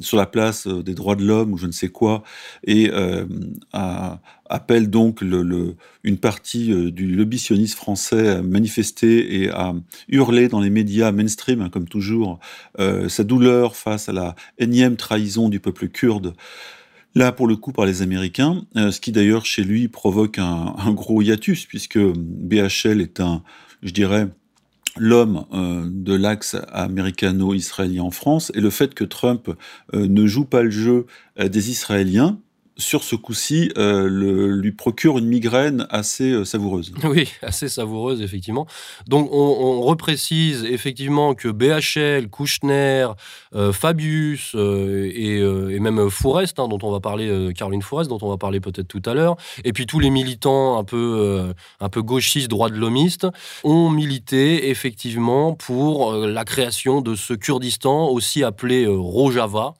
sur 0.00 0.16
la 0.16 0.26
place 0.26 0.66
des 0.66 0.94
droits 0.94 1.16
de 1.16 1.24
l'homme 1.24 1.52
ou 1.52 1.58
je 1.58 1.66
ne 1.66 1.72
sais 1.72 1.88
quoi, 1.88 2.22
et 2.64 2.90
appelle 4.48 4.90
donc 4.90 5.22
une 5.22 6.18
partie 6.18 6.90
du 6.90 7.14
lobby 7.14 7.38
sioniste 7.38 7.76
français 7.76 8.28
à 8.28 8.42
manifester 8.42 9.42
et 9.42 9.50
à 9.50 9.74
hurler 10.08 10.48
dans 10.48 10.60
les 10.60 10.70
médias 10.70 11.12
mainstream, 11.12 11.60
hein, 11.60 11.68
comme 11.70 11.88
toujours, 11.88 12.40
sa 12.78 13.24
douleur 13.24 13.76
face 13.76 14.08
à 14.08 14.12
la 14.12 14.34
énième 14.58 14.96
trahison 14.96 15.48
du 15.48 15.60
peuple 15.60 15.88
kurde 15.88 16.29
Là, 17.14 17.32
pour 17.32 17.48
le 17.48 17.56
coup, 17.56 17.72
par 17.72 17.86
les 17.86 18.02
Américains, 18.02 18.62
euh, 18.76 18.92
ce 18.92 19.00
qui 19.00 19.10
d'ailleurs 19.10 19.44
chez 19.44 19.64
lui 19.64 19.88
provoque 19.88 20.38
un, 20.38 20.92
gros 20.92 21.22
hiatus, 21.22 21.66
puisque 21.66 21.98
BHL 21.98 23.00
est 23.00 23.20
un, 23.20 23.42
je 23.82 23.90
dirais, 23.90 24.28
l'homme 24.96 25.44
euh, 25.52 25.84
de 25.88 26.14
l'axe 26.14 26.56
américano-israélien 26.72 28.02
en 28.02 28.10
France 28.10 28.52
et 28.54 28.60
le 28.60 28.70
fait 28.70 28.94
que 28.94 29.04
Trump 29.04 29.50
euh, 29.94 30.06
ne 30.06 30.26
joue 30.26 30.44
pas 30.44 30.62
le 30.62 30.70
jeu 30.70 31.06
des 31.36 31.70
Israéliens 31.70 32.38
sur 32.80 33.04
ce 33.04 33.14
coup-ci, 33.14 33.70
euh, 33.78 34.08
lui 34.50 34.72
procure 34.72 35.18
une 35.18 35.26
migraine 35.26 35.86
assez 35.90 36.30
euh, 36.30 36.44
savoureuse. 36.44 36.92
Oui, 37.04 37.28
assez 37.42 37.68
savoureuse, 37.68 38.22
effectivement. 38.22 38.66
Donc, 39.06 39.28
on, 39.32 39.80
reprécise 39.80 40.64
effectivement 40.64 41.34
que 41.34 41.48
BHL, 41.48 42.28
Kouchner, 42.28 43.08
euh, 43.54 43.72
Fabius 43.72 44.54
et, 44.54 45.38
et, 45.38 45.80
même 45.80 46.10
Fourest, 46.10 46.58
hein, 46.60 46.68
dont 46.68 46.78
on 46.82 46.92
va 46.92 47.00
parler, 47.00 47.52
Caroline 47.54 47.82
Fourest, 47.82 48.08
dont 48.10 48.18
on 48.22 48.28
va 48.28 48.36
parler 48.36 48.60
peut-être 48.60 48.86
tout 48.86 49.02
à 49.06 49.14
l'heure, 49.14 49.36
et 49.64 49.72
puis 49.72 49.86
tous 49.86 49.98
les 49.98 50.10
militants 50.10 50.78
un 50.78 50.84
peu, 50.84 51.52
un 51.80 51.88
peu 51.88 52.02
gauchistes, 52.02 52.48
droits 52.48 52.70
de 52.70 52.76
l'homiste, 52.76 53.26
ont 53.64 53.90
milité 53.90 54.70
effectivement 54.70 55.54
pour 55.54 56.12
la 56.12 56.44
création 56.44 57.00
de 57.00 57.14
ce 57.14 57.34
Kurdistan, 57.34 58.08
aussi 58.08 58.44
appelé 58.44 58.86
Rojava. 58.86 59.74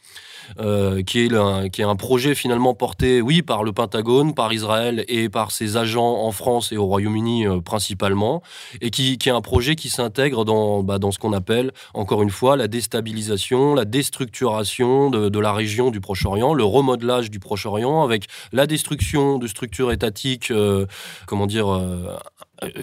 Euh, 0.59 1.03
qui, 1.03 1.21
est 1.21 1.83
un, 1.83 1.97
projet 1.97 2.35
finalement 2.35 2.75
porté, 2.75 3.21
oui, 3.21 3.43
par 3.43 3.63
le 3.65 3.73
Pentagone, 3.73 4.35
par 4.35 4.53
Israël 4.53 5.05
et 5.09 5.29
par 5.29 5.51
ses 5.51 5.77
agents 5.77 6.25
en 6.25 6.33
France 6.33 6.73
et 6.73 6.77
au 6.77 6.87
Royaume-Uni 6.87 7.47
euh, 7.47 7.61
principalement, 7.61 8.43
et 8.81 8.91
qui, 8.91 9.19
est 9.25 9.31
un 9.31 9.41
projet 9.41 9.77
qui 9.77 9.89
s'intègre 9.89 10.45
dans, 10.45 10.83
bah, 10.83 10.99
dans 10.99 11.13
ce 11.13 11.19
qu'on 11.19 11.33
appelle, 11.33 11.73
encore 11.95 12.23
une 12.23 12.31
fois, 12.31 12.57
la 12.57 12.69
déstabilisation, 12.69 13.75
la 13.75 13.85
déstructuration 13.85 15.11
de, 15.11 15.41
la 15.41 15.53
région 15.53 15.91
du 15.91 16.01
Proche-Orient, 16.01 16.53
le 16.55 16.65
remodelage 16.65 17.31
du 17.31 17.39
Proche-Orient, 17.39 18.03
avec 18.03 18.27
la 18.53 18.67
destruction 18.67 19.39
de 19.39 19.47
structures 19.47 19.93
étatiques, 19.93 20.51
euh, 20.51 20.87
comment 21.27 21.47
dire, 21.47 21.69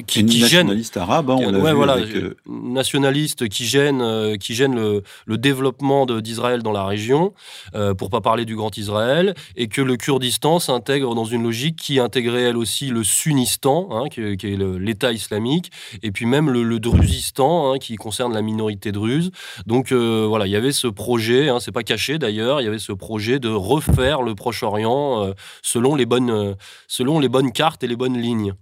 qui, 0.08 0.26
qui 0.26 0.42
nationaliste 0.42 0.98
arabe, 0.98 1.30
hein, 1.30 1.38
on 1.40 1.52
l'a 1.52 1.60
ouais, 1.60 1.72
vu 1.72 1.76
voilà, 1.76 1.94
avec, 1.94 2.16
euh... 2.16 2.36
nationaliste 2.48 3.48
qui 3.50 3.66
gêne, 3.66 4.02
euh, 4.02 4.36
qui 4.38 4.56
gêne 4.56 4.76
le, 4.76 5.04
le 5.26 5.38
développement 5.38 6.06
d'Israël 6.06 6.64
dans 6.64 6.72
la 6.72 6.86
région, 6.86 7.34
euh, 7.76 7.94
pour 7.94 8.10
pas 8.10 8.22
parler 8.22 8.46
du 8.46 8.56
Grand 8.56 8.76
Israël, 8.78 9.36
et 9.56 9.68
que 9.68 9.82
le 9.82 9.96
Kurdistan 9.98 10.60
s'intègre 10.60 11.16
dans 11.16 11.26
une 11.26 11.44
logique 11.44 11.76
qui 11.76 12.00
intégrait 12.00 12.42
elle 12.44 12.58
aussi 12.58 12.88
le 12.88 13.04
Sunnistan, 13.04 13.90
hein, 13.92 14.10
qui, 14.10 14.38
qui, 14.38 14.54
est 14.54 14.58
l'État 14.58 15.12
islamique, 15.12 15.72
et 16.02 16.12
puis 16.12 16.26
même 16.26 16.50
le, 16.50 16.64
le 16.64 16.80
Druzistan, 16.80 17.74
hein, 17.74 17.78
qui 17.78 17.96
concerne 17.96 18.34
la 18.34 18.42
minorité 18.42 18.92
druze. 18.92 19.32
Donc 19.66 19.92
euh, 19.92 20.26
voilà, 20.28 20.48
il 20.48 20.52
y 20.52 20.56
avait 20.56 20.72
ce 20.72 20.88
projet, 20.88 21.50
hein, 21.50 21.60
c'est 21.60 21.72
pas 21.72 21.84
caché 21.84 22.18
d'ailleurs, 22.18 22.62
il 22.62 22.66
y 22.66 22.68
avait 22.68 22.80
ce 22.80 22.94
projet 22.94 23.40
de 23.40 23.50
refaire 23.50 24.22
le 24.22 24.36
Proche-Orient 24.36 25.24
euh, 25.24 25.34
selon 25.62 25.96
les 25.96 26.06
bonnes, 26.06 26.56
selon 26.88 27.20
les 27.20 27.30
bonnes 27.30 27.52
cartes 27.52 27.84
et 27.84 27.88
les 27.88 27.96
bonnes 27.96 28.20
lignes 28.20 28.54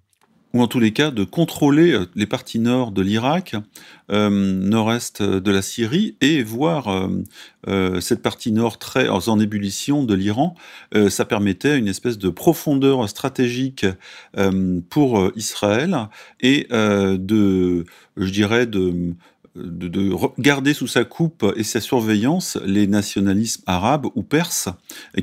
ou 0.55 0.61
en 0.61 0.67
tous 0.67 0.79
les 0.79 0.93
cas 0.93 1.11
de 1.11 1.25
contrôler 1.25 1.91
euh, 1.91 2.05
les 2.15 2.25
parties 2.25 2.59
nord 2.59 2.91
de 2.91 3.01
l'Irak, 3.01 3.57
euh, 4.09 4.29
nord-est 4.29 5.21
de 5.21 5.51
la 5.51 5.61
Syrie, 5.61 6.15
et 6.21 6.43
voir 6.43 6.87
euh, 6.87 7.09
euh, 7.67 7.99
cette 7.99 8.21
partie 8.21 8.53
nord 8.53 8.79
très 8.79 9.09
en 9.09 9.39
ébullition 9.39 10.03
de 10.03 10.13
l'Iran, 10.13 10.55
euh, 10.93 11.09
ça 11.09 11.25
permettait 11.25 11.77
une 11.77 11.89
espèce 11.89 12.17
de 12.17 12.29
profondeur 12.29 13.07
stratégique 13.09 13.85
euh, 14.37 14.79
pour 14.89 15.29
Israël 15.35 16.07
et 16.39 16.67
de, 16.71 17.85
je 18.15 18.31
dirais, 18.31 18.65
de, 18.65 19.13
garder 20.39 20.73
sous 20.73 20.87
sa 20.87 21.03
coupe 21.03 21.45
et 21.57 21.63
sa 21.63 21.81
surveillance 21.81 22.57
les 22.65 22.87
nationalismes 22.87 23.63
arabes 23.65 24.07
ou 24.15 24.23
perses, 24.23 24.69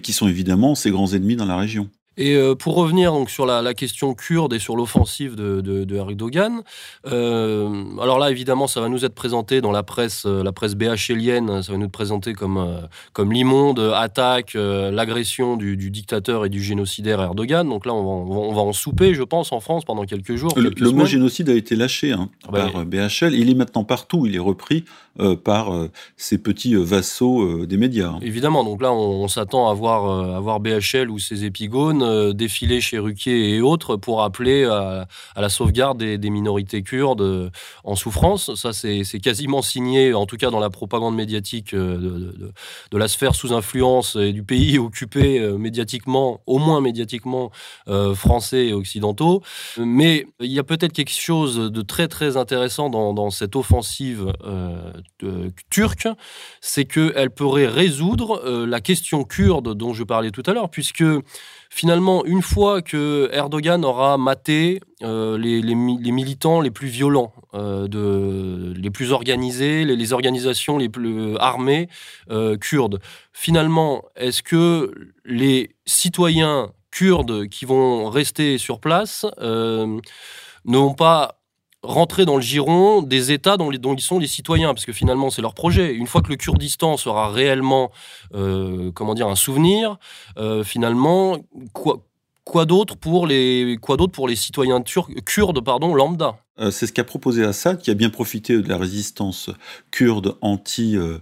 qui 0.03 0.13
sont 0.13 0.29
évidemment 0.29 0.75
ses 0.75 0.91
grands 0.91 1.13
ennemis 1.13 1.37
dans 1.37 1.47
la 1.47 1.57
région. 1.57 1.89
Et 2.19 2.35
euh, 2.35 2.55
pour 2.55 2.75
revenir 2.75 3.13
donc 3.13 3.31
sur 3.31 3.47
la, 3.47 3.63
la, 3.63 3.73
question 3.73 4.13
kurde 4.15 4.53
et 4.53 4.59
sur 4.59 4.77
l'offensive 4.77 5.35
de, 5.35 5.63
de, 5.63 5.85
de, 5.85 5.97
Erdogan, 5.97 6.63
euh, 7.07 7.85
alors 8.01 8.19
là 8.19 8.31
évidemment 8.31 8.67
ça 8.67 8.83
va 8.83 8.91
nous 8.91 9.07
être 9.07 9.15
présenté 9.15 9.63
dans 9.63 9.73
la 9.73 9.83
presse, 9.83 10.25
euh, 10.27 10.43
la 10.43 10.53
presse 10.53 10.75
BHLienne, 10.75 11.63
ça 11.63 11.73
va 11.73 11.79
nous 11.79 11.87
être 11.87 11.93
présenté 11.93 12.35
comme 12.35 12.83
comme 13.15 13.33
l'immonde 13.33 13.81
attaque, 13.95 14.55
l'agression 14.55 15.57
du, 15.57 15.79
du, 15.79 15.91
dictateur 15.91 16.45
et 16.45 16.51
du 16.51 16.63
génocidaire 16.63 17.21
Erdogan. 17.21 17.67
Donc 17.67 17.87
là 17.87 17.95
on 17.95 18.03
va, 18.03 18.37
on 18.41 18.53
va, 18.53 18.61
en 18.61 18.75
souper, 18.75 19.15
je 19.15 19.23
pense, 19.23 19.51
en 19.53 19.61
France 19.61 19.85
pendant 19.87 20.05
quelques 20.05 20.37
jours. 20.37 20.53
Le, 20.57 20.65
quelques 20.65 20.81
le 20.81 20.91
mot 20.91 21.07
génocide 21.07 21.49
a 21.49 21.55
été 21.55 21.77
lâché 21.77 22.13
hein, 22.13 22.29
ah 22.47 22.51
bah, 22.53 22.69
par 22.71 22.85
BHL. 22.85 23.35
Il 23.35 23.49
est 23.49 23.55
maintenant 23.55 23.85
partout. 23.85 24.27
Il 24.27 24.37
est 24.37 24.41
repris 24.41 24.85
par 25.45 25.71
ces 26.17 26.39
petits 26.39 26.75
vassaux 26.75 27.67
des 27.67 27.77
médias. 27.77 28.09
Hein. 28.09 28.19
Évidemment. 28.23 28.65
Donc 28.65 28.83
là 28.83 28.93
on, 28.93 29.29
s'attend 29.29 29.69
à 29.69 29.75
voir 29.75 30.35
à 30.37 30.41
voir 30.41 30.61
BHL 30.61 31.11
ou 31.11 31.19
ses 31.19 31.45
épigones 31.45 32.03
euh, 32.03 32.33
défiler 32.33 32.81
chez 32.81 32.99
Ruquier 32.99 33.55
et 33.55 33.61
autres 33.61 33.97
pour 33.97 34.23
appeler 34.23 34.65
à, 34.65 35.07
la 35.37 35.49
sauvegarde 35.49 35.99
des, 35.99 36.31
minorités 36.31 36.83
kurdes 36.83 37.21
euh, 37.21 37.51
en 37.85 37.97
souffrance. 37.97 38.55
Ça, 38.55 38.73
c'est 38.73 39.21
quasiment 39.21 39.63
signé, 39.63 40.15
en 40.15 40.27
tout 40.27 40.37
cas 40.37 40.51
dans 40.51 40.61
la 40.61 40.71
propagande 40.71 41.15
médiatique 41.15 41.75
euh, 41.75 42.33
de, 42.91 42.99
la 42.99 43.09
sphère 43.09 43.35
sous 43.35 43.53
influence 43.53 44.17
et 44.17 44.33
du 44.33 44.43
pays 44.43 44.79
occupé 44.93 45.41
médiatiquement, 45.59 46.41
au 46.47 46.59
moins 46.59 46.81
médiatiquement, 46.81 47.51
euh, 47.89 48.15
français 48.15 48.67
et 48.67 48.73
occidentaux. 48.73 49.43
Mais 49.79 50.27
il 50.41 50.53
y 50.53 50.59
a 50.59 50.63
peut-être 50.63 50.93
quelque 50.93 51.11
chose 51.11 51.57
de 51.57 51.83
très 51.83 52.09
très 52.09 52.37
intéressant 52.37 52.91
dans, 52.91 53.31
cette 53.31 53.57
offensive 53.57 54.33
euh, 54.45 54.93
turque, 55.71 56.09
c'est 56.61 56.85
qu'elle 56.85 57.31
pourrait 57.31 57.67
résoudre 57.67 58.43
euh, 58.45 58.67
la 58.67 58.81
question 58.81 59.25
kurde 59.25 59.75
dont 59.75 59.93
je 59.95 60.05
parlais 60.05 60.31
tout 60.31 60.43
à 60.47 60.53
l'heure, 60.53 60.71
puisque 60.71 61.05
finalement, 61.71 62.25
une 62.25 62.43
fois 62.43 62.83
que 62.83 63.31
Erdogan 63.33 63.85
aura 63.85 64.19
maté 64.19 64.81
euh, 65.03 65.39
les, 65.39 65.75
militants 65.75 66.61
les 66.61 66.71
plus 66.71 66.89
violents, 66.89 67.33
euh, 67.55 68.75
les 68.77 68.91
plus 68.91 69.13
organisés, 69.13 69.85
les, 69.85 70.13
organisations 70.13 70.79
les 70.79 70.89
plus 70.89 71.37
armées 71.39 71.89
euh, 72.31 72.57
kurdes, 72.57 73.01
finalement, 73.33 74.05
est-ce 74.17 74.43
que 74.43 74.93
les 75.25 75.75
citoyens 75.87 76.73
kurdes 76.93 77.49
qui 77.49 77.65
vont 77.65 78.09
rester 78.11 78.59
sur 78.59 78.79
place 78.79 79.27
euh, 79.41 79.99
n'ont 80.65 80.95
pas 80.95 81.42
rentrer 81.83 82.25
dans 82.25 82.37
le 82.37 82.43
giron 82.43 83.03
des 83.03 83.33
États 83.33 83.57
dont, 83.57 83.71
les, 83.71 83.79
dont, 83.79 83.95
ils 83.95 84.01
sont 84.01 84.19
les 84.19 84.27
citoyens, 84.27 84.75
parce 84.75 84.85
que 84.87 84.93
finalement 84.93 85.31
c'est 85.31 85.43
leur 85.43 85.55
projet. 85.55 85.93
Une 85.93 86.07
fois 86.07 86.23
que 86.23 86.29
le 86.29 86.37
Kurdistan 86.37 86.97
sera 86.97 87.31
réellement, 87.31 87.91
euh, 88.35 88.91
comment 88.93 89.15
dire, 89.15 89.29
un 89.29 89.37
souvenir, 89.37 89.99
euh, 90.39 90.65
finalement, 90.65 91.39
quoi, 91.73 91.99
quoi 92.45 92.65
d'autre 92.65 92.97
pour 92.97 93.27
les 93.27 93.79
quoi 93.81 93.97
d'autre 93.97 94.13
pour 94.13 94.29
les 94.29 94.37
citoyens 94.37 94.81
turcs, 94.81 95.11
kurdes 95.25 95.61
pardon 95.61 95.95
lambda? 95.95 96.42
C'est 96.59 96.87
ce 96.87 96.93
qu'a 96.93 97.05
proposé 97.05 97.45
Assad, 97.45 97.81
qui 97.81 97.91
a 97.91 97.95
bien 97.95 98.11
profité 98.11 98.61
de 98.61 98.69
la 98.69 98.77
résistance 98.77 99.51
kurde 99.91 100.37
anti, 100.43 100.97
euh, 100.97 101.19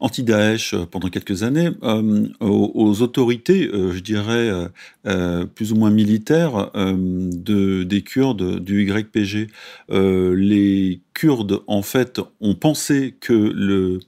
anti-Daesh 0.00 0.74
euh, 0.74 0.86
pendant 0.86 1.08
quelques 1.08 1.42
années, 1.42 1.70
euh, 1.82 2.28
aux, 2.40 2.70
aux, 2.74 3.02
autorités, 3.02 3.66
euh, 3.66 3.92
je 3.92 4.00
dirais, 4.00 4.68
euh, 5.06 5.46
plus 5.46 5.72
ou 5.72 5.76
moins 5.76 5.90
militaires 5.90 6.70
de, 6.74 7.82
des 7.82 8.02
Kurdes 8.02 8.60
du 8.60 8.88
YPG. 8.88 9.48
les 9.90 11.00
Kurdes, 11.14 11.62
en 11.66 11.82
fait, 11.82 12.20
ont 12.40 12.54
pensé 12.54 13.16
que 13.20 13.32
le, 13.32 13.98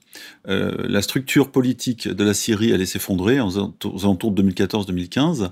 la 0.45 1.01
structure 1.01 1.51
politique 1.51 2.07
de 2.07 2.23
la 2.23 2.33
Syrie 2.33 2.71
allait 2.71 2.85
s'effondrer 2.85 3.41
aux 3.41 3.57
alentours 3.57 4.31
de 4.31 4.43
2014-2015. 4.43 5.49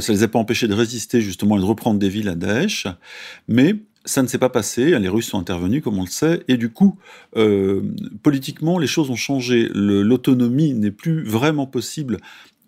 ça 0.00 0.12
les 0.12 0.22
a 0.22 0.28
pas 0.28 0.38
empêchés 0.38 0.66
de 0.66 0.74
résister 0.74 1.20
justement 1.20 1.56
et 1.56 1.60
de 1.60 1.64
reprendre 1.64 2.00
des 2.00 2.08
villes 2.08 2.28
à 2.28 2.34
Daesh, 2.34 2.86
mais 3.46 3.76
ça 4.06 4.22
ne 4.22 4.28
s'est 4.28 4.38
pas 4.38 4.48
passé, 4.48 4.98
les 4.98 5.08
Russes 5.08 5.28
sont 5.28 5.38
intervenus, 5.38 5.82
comme 5.82 5.98
on 5.98 6.04
le 6.04 6.08
sait, 6.08 6.42
et 6.48 6.56
du 6.56 6.70
coup, 6.70 6.96
euh, 7.36 7.82
politiquement, 8.22 8.78
les 8.78 8.86
choses 8.86 9.10
ont 9.10 9.16
changé. 9.16 9.68
L'autonomie 9.74 10.72
n'est 10.74 10.90
plus 10.90 11.24
vraiment 11.24 11.66
possible 11.66 12.18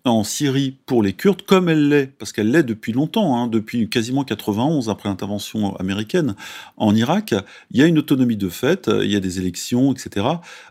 en 0.05 0.23
Syrie 0.23 0.77
pour 0.85 1.03
les 1.03 1.13
Kurdes, 1.13 1.41
comme 1.43 1.69
elle 1.69 1.89
l'est, 1.89 2.07
parce 2.17 2.31
qu'elle 2.31 2.51
l'est 2.51 2.63
depuis 2.63 2.91
longtemps, 2.91 3.37
hein, 3.37 3.47
depuis 3.47 3.89
quasiment 3.89 4.23
91, 4.23 4.89
après 4.89 5.09
l'intervention 5.09 5.75
américaine 5.77 6.35
en 6.77 6.95
Irak, 6.95 7.33
il 7.71 7.79
y 7.79 7.83
a 7.83 7.85
une 7.85 7.97
autonomie 7.97 8.37
de 8.37 8.49
fait, 8.49 8.89
il 9.01 9.11
y 9.11 9.15
a 9.15 9.19
des 9.19 9.39
élections, 9.39 9.93
etc., 9.93 10.25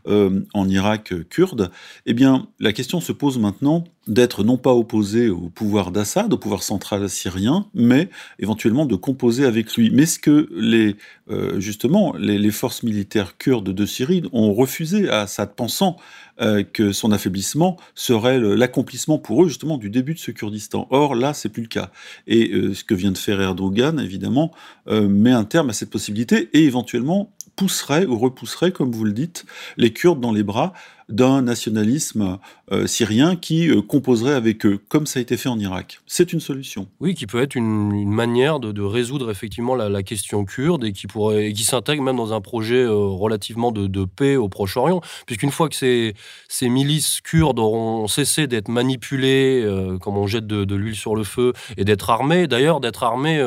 euh, 0.07 0.41
en 0.55 0.69
Irak 0.69 1.15
kurde. 1.29 1.71
Eh 2.07 2.15
bien, 2.15 2.49
la 2.59 2.73
question 2.73 3.01
se 3.01 3.13
pose 3.13 3.39
maintenant 3.39 3.85
d'être 4.09 4.43
non 4.43 4.57
pas 4.57 4.73
opposé 4.73 5.29
au 5.29 5.51
pouvoir 5.51 5.93
d'Assad, 5.93 6.33
au 6.33 6.39
pouvoir 6.39 6.63
central 6.63 7.09
syrien, 7.09 7.67
mais 7.75 8.09
éventuellement 8.39 8.87
de 8.87 8.97
composer 8.97 9.45
avec 9.45 9.75
lui. 9.77 9.91
Mais 9.91 10.07
ce 10.07 10.19
que 10.19 10.49
les, 10.51 10.97
euh, 11.31 11.61
justement, 11.61 12.15
les, 12.17 12.51
forces 12.51 12.83
militaires 12.83 13.37
kurdes 13.37 13.69
de 13.69 13.87
Syrie 13.87 14.23
ont 14.33 14.55
refusé 14.55 15.11
à 15.11 15.21
Assad, 15.21 15.55
pensant 15.55 15.99
euh, 16.41 16.63
que 16.65 16.93
son 16.93 17.13
affaiblissement 17.13 17.77
serait 17.95 18.41
l'accomplissement 18.41 19.19
pour 19.19 19.45
eux 19.45 19.49
justement 19.49 19.77
du 19.77 19.91
début 19.91 20.15
de 20.15 20.19
ce 20.19 20.31
Kurdistan. 20.31 20.89
Or 20.91 21.15
là, 21.15 21.35
c'est 21.35 21.51
plus 21.51 21.63
le 21.63 21.69
cas. 21.69 21.91
Et 22.27 22.51
euh, 22.53 22.73
ce 22.73 22.85
que 22.85 22.95
vient 22.95 23.13
de 23.13 23.19
faire 23.19 23.41
Erdogan, 23.41 24.01
évidemment, 24.01 24.53
met 24.87 25.33
un 25.33 25.45
terme 25.45 25.69
à 25.69 25.75
cette 25.75 25.91
possibilité 25.91 26.49
et 26.55 26.65
éventuellement 26.65 27.31
pousserait 27.57 28.07
ou 28.07 28.17
repousserait, 28.19 28.73
comme 28.73 28.93
vous 28.93 29.05
le 29.05 29.13
dites, 29.13 29.45
les 29.77 29.93
Kurdes 29.93 30.21
dans 30.21 30.33
les 30.33 30.45
bras 30.45 30.73
d'un 31.09 31.43
nationalisme 31.43 32.39
euh, 32.71 32.87
syrien 32.87 33.37
qui 33.37 33.71
euh, 33.71 33.81
composerait 33.81 34.35
avec 34.35 34.67
eux, 34.67 34.79
comme 34.89 35.07
ça 35.07 35.19
a 35.19 35.23
été 35.23 35.37
fait 35.37 35.49
en 35.49 35.59
Irak. 35.59 36.01
C'est 36.07 36.33
une 36.33 36.41
solution. 36.41 36.87
Oui, 37.01 37.15
qui 37.15 37.27
peut 37.27 37.41
être 37.41 37.55
une, 37.55 38.09
manière 38.09 38.61
de, 38.61 38.83
résoudre 38.83 39.31
effectivement 39.31 39.75
la, 39.75 40.03
question 40.03 40.45
kurde 40.45 40.85
et 40.85 40.93
qui 40.93 41.07
pourrait, 41.07 41.53
qui 41.53 41.65
s'intègre 41.65 42.03
même 42.03 42.17
dans 42.17 42.33
un 42.33 42.41
projet 42.41 42.87
relativement 42.87 43.73
de, 43.73 44.05
paix 44.05 44.37
au 44.37 44.49
Proche-Orient, 44.49 45.01
puisqu'une 45.27 45.51
fois 45.51 45.69
que 45.69 45.75
ces, 45.75 46.15
ces 46.49 46.69
milices 46.69 47.21
kurdes 47.21 47.59
auront 47.59 48.07
cessé 48.07 48.47
d'être 48.47 48.69
manipulées, 48.69 49.67
comme 50.01 50.17
on 50.17 50.27
jette 50.27 50.47
de, 50.47 50.75
l'huile 50.75 50.95
sur 50.95 51.17
le 51.17 51.25
feu, 51.25 51.53
et 51.77 51.85
d'être 51.85 52.11
armées, 52.11 52.47
d'ailleurs 52.47 52.81
d'être 52.81 53.03
armées 53.03 53.45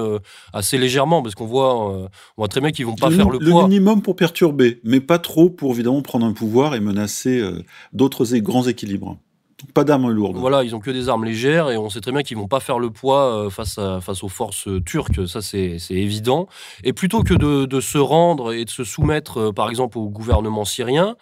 assez 0.54 0.78
légèrement, 0.78 1.22
parce 1.22 1.36
qu'on 1.36 1.46
voit, 1.46 1.76
on 1.76 2.10
voit 2.38 2.48
très 2.48 2.62
bien 2.62 2.72
qu'ils 2.72 2.86
vont 2.86 2.96
pas 2.96 3.10
faire 3.12 3.30
le, 3.30 3.40
poids. 3.40 3.64
Le 3.64 3.68
minimum 3.68 4.02
pour 4.02 4.16
perturber, 4.16 4.80
mais 4.84 5.00
pas 5.00 5.20
trop 5.20 5.50
pour 5.50 5.72
évidemment 5.72 6.02
prendre 6.02 6.26
un 6.26 6.34
pouvoir 6.34 6.76
et 6.76 6.80
menacer 6.80 7.40
euh, 7.40 7.51
d'autres 7.94 8.36
grands 8.36 8.68
équilibres. 8.68 9.18
Pas 9.74 9.84
d'armes 9.84 10.10
lourdes. 10.10 10.38
Voilà, 10.38 10.64
ils 10.64 10.76
ont 10.76 10.80
que 10.80 10.92
des 10.92 11.10
armes 11.10 11.26
légères 11.26 11.70
et 11.70 11.78
on 11.78 11.90
sait 11.90 12.02
très 12.02 12.12
bien 12.12 12.24
qu'ils 12.24 12.38
vont 12.38 12.48
pas 12.48 12.60
faire 12.60 12.80
le 12.80 12.90
poids 12.90 13.46
euh, 13.46 13.50
face, 13.50 13.78
à, 13.78 14.02
face 14.02 14.24
aux 14.24 14.30
forces 14.30 14.68
euh, 14.68 14.82
turques, 14.82 15.28
ça 15.28 15.42
c'est 15.42 15.78
évident. 15.90 16.48
Et 16.84 16.94
plutôt 16.94 17.24
que 17.24 17.34
de, 17.34 17.80
se 17.80 17.98
rendre 17.98 18.54
et 18.54 18.66
de 18.66 18.70
se 18.70 18.84
soumettre, 18.84 19.38
euh, 19.38 19.52
par 19.52 19.70
exemple, 19.70 19.98
au 19.98 20.10
gouvernement 20.10 20.66
syrien 20.66 21.16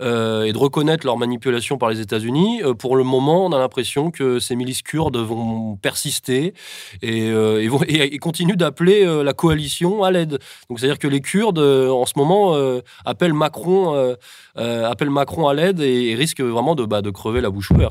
et 0.00 0.52
de 0.52 0.58
reconnaître 0.58 1.06
leur 1.06 1.16
manipulation 1.16 1.78
par 1.78 1.88
les 1.88 2.00
États-Unis, 2.00 2.62
pour 2.78 2.96
le 2.96 3.04
moment, 3.04 3.46
on 3.46 3.52
a 3.52 3.58
l'impression 3.58 4.10
que 4.10 4.38
ces 4.38 4.56
milices 4.56 4.82
kurdes 4.82 5.16
vont 5.16 5.76
persister 5.76 6.54
et, 7.02 7.26
et, 7.28 7.68
vont, 7.68 7.80
et 7.86 8.18
continuent 8.18 8.56
d'appeler 8.56 9.04
la 9.22 9.32
coalition 9.32 10.02
à 10.02 10.10
l'aide. 10.10 10.38
Donc 10.68 10.78
c'est-à-dire 10.78 10.98
que 10.98 11.08
les 11.08 11.20
Kurdes, 11.20 11.58
en 11.58 12.06
ce 12.06 12.14
moment, 12.16 12.56
appellent 13.04 13.34
Macron, 13.34 14.16
appellent 14.56 15.10
Macron 15.10 15.48
à 15.48 15.54
l'aide 15.54 15.80
et, 15.80 16.14
risquent 16.14 16.42
vraiment 16.42 16.74
de, 16.74 16.84
bah, 16.84 17.02
de 17.02 17.10
crever 17.10 17.40
la 17.40 17.50
bouche 17.50 17.70
ouverte. 17.70 17.83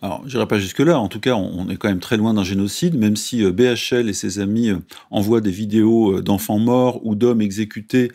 Alors, 0.00 0.22
je 0.26 0.36
n'irai 0.36 0.46
pas 0.46 0.58
jusque-là. 0.58 1.00
En 1.00 1.08
tout 1.08 1.18
cas, 1.18 1.34
on 1.34 1.68
est 1.68 1.76
quand 1.76 1.88
même 1.88 1.98
très 1.98 2.16
loin 2.16 2.32
d'un 2.32 2.44
génocide, 2.44 2.96
même 2.96 3.16
si 3.16 3.42
euh, 3.42 3.50
BHL 3.50 4.08
et 4.08 4.12
ses 4.12 4.38
amis 4.38 4.68
euh, 4.68 4.78
envoient 5.10 5.40
des 5.40 5.50
vidéos 5.50 6.18
euh, 6.18 6.22
d'enfants 6.22 6.60
morts 6.60 7.04
ou 7.04 7.16
d'hommes 7.16 7.40
exécutés 7.40 8.12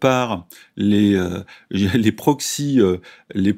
par 0.00 0.46
les, 0.76 1.18
les 1.70 2.12
proxys, 2.12 2.80
les 3.34 3.54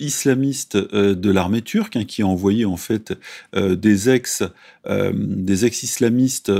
islamistes 0.00 0.76
de 0.76 1.30
l'armée 1.30 1.62
turque, 1.62 1.94
hein, 1.94 2.04
qui 2.04 2.24
ont 2.24 2.32
envoyé 2.32 2.64
en 2.64 2.76
fait 2.76 3.14
des 3.54 4.10
ex, 4.10 4.42
des 4.88 5.64
ex-islamistes 5.64 6.52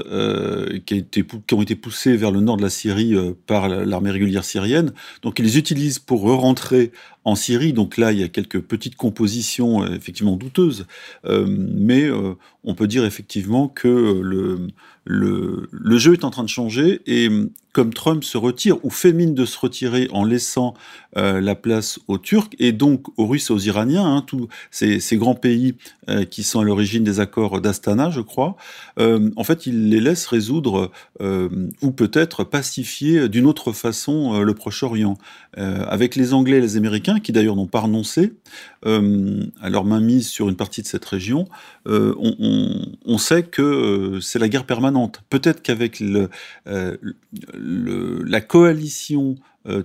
qui, 0.87 1.05
qui, 1.05 1.55
ont 1.55 1.63
été 1.63 1.75
poussés 1.75 2.17
vers 2.17 2.31
le 2.31 2.41
nord 2.41 2.57
de 2.57 2.63
la 2.63 2.71
Syrie 2.71 3.17
par 3.49 3.69
l'armée 3.69 4.13
régulière 4.13 4.45
syrienne. 4.45 4.93
Donc, 5.23 5.41
ils 5.41 5.45
les 5.45 5.59
utilisent 5.59 5.99
pour 5.99 6.23
rentrer 6.23 6.93
en 7.25 7.35
Syrie. 7.35 7.73
Donc 7.73 7.97
là, 7.97 8.13
il 8.13 8.21
y 8.21 8.23
a 8.23 8.29
quelques 8.29 8.61
petites 8.61 8.97
compositions 8.97 9.87
effectivement 9.87 10.37
douteuses, 10.37 10.87
mais 11.25 12.11
on 12.65 12.75
peut 12.75 12.87
dire 12.87 13.05
effectivement 13.05 13.69
que 13.69 13.89
le, 13.89 14.69
le, 15.05 15.69
le, 15.71 15.99
jeu 15.99 16.13
est 16.13 16.25
en 16.25 16.31
train 16.31 16.43
de 16.43 16.49
changer 16.49 17.01
et 17.07 17.29
comme 17.75 17.93
Trump 17.93 18.25
se 18.25 18.39
retire 18.39 18.83
ou 18.85 18.89
fait 18.89 19.13
mine 19.13 19.35
de 19.35 19.45
se 19.45 19.59
retirer 19.59 20.09
en 20.13 20.25
laissant 20.25 20.75
euh, 21.17 21.41
la 21.41 21.57
place 21.57 21.99
aux 22.07 22.19
Turcs 22.19 22.51
et 22.59 22.73
donc 22.73 23.07
aux 23.19 23.27
Russes 23.27 23.51
et 23.51 23.53
aux 23.53 23.59
Iraniens, 23.59 24.05
hein, 24.05 24.23
tous 24.25 24.49
ces, 24.71 25.01
grands 25.17 25.35
pays 25.35 25.75
euh, 26.09 26.25
qui 26.25 26.45
sont 26.45 26.61
à 26.61 26.65
l'origine 26.65 27.03
des 27.03 27.19
accords 27.19 27.61
d'Astana, 27.61 28.11
je 28.11 28.21
crois, 28.21 28.57
euh, 29.01 29.31
en 29.37 29.45
fait, 29.45 29.67
il 29.67 29.91
les 29.91 30.01
laisse 30.01 30.27
résoudre 30.27 30.93
ou 31.83 31.91
peut-être 31.91 32.45
pacifier 32.45 33.29
d'une 33.29 33.47
autre 33.47 33.73
façon 33.73 34.41
le 34.41 34.55
Proche-Orient. 34.55 35.19
avec 35.57 36.15
les 36.15 36.33
Anglais 36.33 36.59
et 36.59 36.61
les 36.61 36.77
Américains, 36.77 37.19
qui 37.19 37.33
d'ailleurs 37.33 37.57
n'ont 37.57 37.67
pas 37.67 37.81
renoncé 37.81 38.35
à 38.85 39.71
leur 39.71 39.85
mainmise 39.85 40.29
sur 40.29 40.49
une 40.49 40.57
partie 40.57 40.83
de 40.83 40.87
cette 40.87 41.05
région, 41.05 41.49
on, 41.87 42.15
on, 42.39 42.87
on, 43.05 43.19
sait 43.19 43.43
que 43.43 44.19
c'est 44.21 44.39
la 44.39 44.49
guerre 44.49 44.67
permanente 44.67 45.23
Peut-être 45.31 45.63
qu'avec 45.63 46.01
le, 46.01 46.29
euh, 47.65 48.23
la 48.27 48.41
coalition 48.41 49.37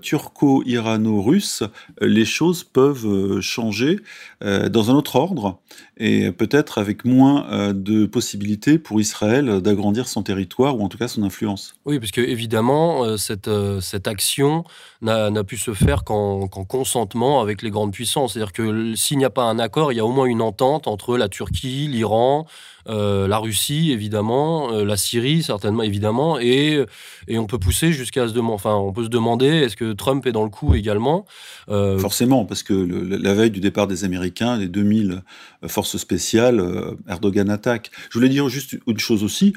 turco-irano-russe, 0.01 1.63
euh, 2.01 2.07
les 2.07 2.25
choses 2.25 2.63
peuvent 2.63 3.39
changer 3.41 4.00
dans 4.42 4.92
un 4.92 4.94
autre 4.94 5.15
ordre 5.15 5.59
et 5.98 6.31
peut-être 6.31 6.77
avec 6.77 7.03
moins 7.05 7.74
de 7.74 8.05
possibilités 8.05 8.79
pour 8.79 9.01
Israël 9.01 9.61
d'agrandir 9.61 10.07
son 10.07 10.24
territoire 10.24 10.77
ou 10.77 10.83
en 10.83 10.87
tout 10.87 10.98
cas 10.98 11.07
son 11.07 11.24
influence. 11.24 11.75
Oui, 11.85 12.00
parce 12.00 12.11
que 12.11 12.22
évidemment, 12.22 13.18
cette, 13.18 13.50
cette 13.81 14.07
action 14.07 14.63
n'a 15.01 15.44
pu 15.44 15.57
se 15.57 15.74
faire 15.74 16.03
qu'en 16.03 16.48
consentement 16.48 17.42
avec 17.42 17.61
les 17.61 17.70
grandes 17.70 17.92
puissances. 17.92 18.33
C'est-à-dire 18.33 18.53
que 18.53 18.96
s'il 18.96 19.18
n'y 19.18 19.25
a 19.25 19.29
pas 19.29 19.44
un 19.44 19.59
accord, 19.59 19.92
il 19.92 19.96
y 19.96 20.00
a 20.00 20.05
au 20.05 20.11
moins 20.11 20.25
une 20.25 20.42
entente 20.42 20.87
entre 20.87 21.18
la 21.18 21.29
Turquie, 21.29 21.87
l'Iran, 21.87 22.46
euh, 22.87 23.27
la 23.27 23.37
Russie 23.37 23.92
évidemment, 23.92 24.72
euh, 24.72 24.83
la 24.83 24.98
Syrie 24.98 25.44
certainement 25.44 25.83
évidemment, 25.83 26.39
et, 26.39 26.83
et 27.27 27.37
on 27.37 27.46
peut 27.46 27.59
pousser 27.59 27.92
jusqu'à 27.92 28.25
on 28.25 28.94
peut 28.94 29.03
se 29.03 29.09
demander 29.09 29.63
est-ce 29.70 29.77
que 29.77 29.94
Trump 29.94 30.25
est 30.25 30.32
dans 30.32 30.44
le 30.44 30.50
coup 30.50 30.74
également? 30.75 31.25
Euh, 31.70 31.98
Forcément, 32.00 32.46
parce 32.46 32.64
que 32.64 32.74
la 32.74 33.34
veille 33.34 33.51
du 33.51 33.60
départ 33.60 33.88
des 33.88 34.03
Américains, 34.03 34.58
les 34.58 34.68
2000 34.68 35.22
forces 35.68 35.98
spéciales, 35.98 36.64
Erdogan 37.08 37.50
attaque. 37.50 37.92
Je 38.10 38.18
voulais 38.18 38.29
dire 38.29 38.50
juste 38.50 38.77
une 38.88 39.00
chose 39.00 39.24
aussi, 39.24 39.53